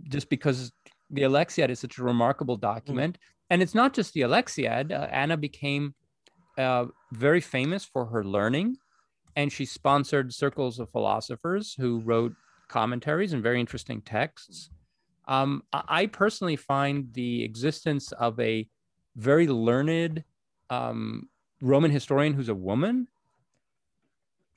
[0.08, 0.70] just because
[1.14, 3.18] the Alexiad is such a remarkable document,
[3.50, 4.92] and it's not just the Alexiad.
[4.92, 5.94] Uh, Anna became
[6.58, 8.76] uh, very famous for her learning
[9.36, 12.34] and she sponsored circles of philosophers who wrote
[12.68, 14.70] commentaries and very interesting texts.
[15.26, 18.68] Um, I personally find the existence of a
[19.16, 20.24] very learned
[20.70, 21.28] um,
[21.60, 23.08] Roman historian who's a woman,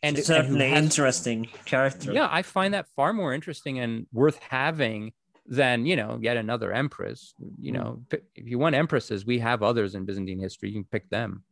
[0.03, 2.13] and, and who has- interesting character.
[2.13, 5.13] yeah, I find that far more interesting and worth having
[5.47, 7.33] than you know yet another empress.
[7.59, 10.69] You know, p- if you want empresses, we have others in Byzantine history.
[10.69, 11.43] You can pick them.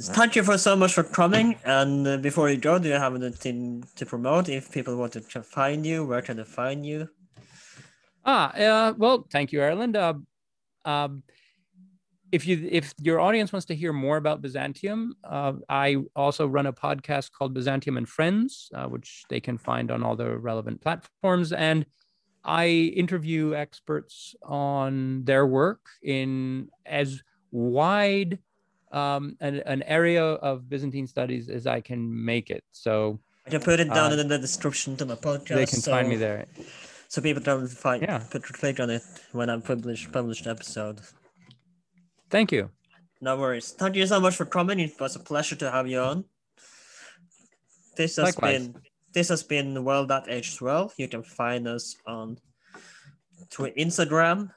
[0.00, 1.56] Thank you for so much for coming.
[1.64, 4.48] And uh, before you go, do you have anything to promote?
[4.48, 7.08] If people want to find you, where can they find you?
[8.24, 9.96] Ah, uh, well, thank you, Ireland.
[9.96, 10.14] Uh,
[10.84, 11.22] um,
[12.32, 16.66] if you if your audience wants to hear more about Byzantium, uh, I also run
[16.66, 20.80] a podcast called Byzantium and Friends, uh, which they can find on all the relevant
[20.80, 21.86] platforms, and
[22.44, 22.66] I
[23.02, 28.38] interview experts on their work in as wide
[28.92, 32.64] um, an, an area of Byzantine studies as I can make it.
[32.72, 35.54] So I can put it down Uh, in the description to my podcast.
[35.56, 36.46] they can find me there.
[37.08, 38.18] So people can find Yeah.
[38.30, 39.02] put click on it
[39.32, 41.00] when I publish published episode.
[42.30, 42.70] Thank you.
[43.20, 43.72] No worries.
[43.72, 44.78] Thank you so much for coming.
[44.78, 46.24] It was a pleasure to have you on.
[47.96, 48.68] This has Likewise.
[48.68, 50.92] been this has been well.h12.
[50.98, 52.38] You can find us on
[53.50, 54.50] Twi- Instagram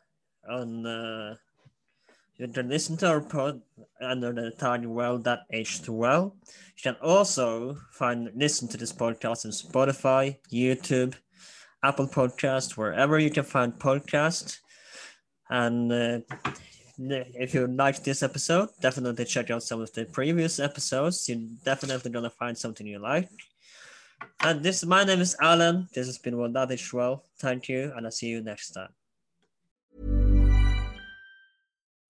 [0.47, 1.35] on uh,
[2.37, 3.61] you can listen to our pod
[4.01, 6.33] under the tag well.h12.
[6.33, 11.15] You can also find listen to this podcast on Spotify, YouTube,
[11.83, 14.57] Apple Podcast, wherever you can find podcasts.
[15.49, 16.19] And uh,
[17.09, 21.27] if you liked this episode, definitely check out some of the previous episodes.
[21.27, 23.29] You're definitely gonna find something you like.
[24.41, 25.87] And this, my name is Alan.
[25.93, 27.23] This has been One That Is Well.
[27.39, 28.89] Thank you, and I'll see you next time.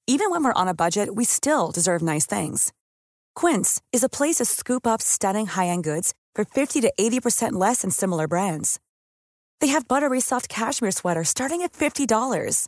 [0.07, 2.73] Even when we're on a budget, we still deserve nice things.
[3.33, 7.81] Quince is a place to scoop up stunning high-end goods for 50 to 80% less
[7.81, 8.79] than similar brands.
[9.61, 12.67] They have buttery soft cashmere sweaters starting at $50,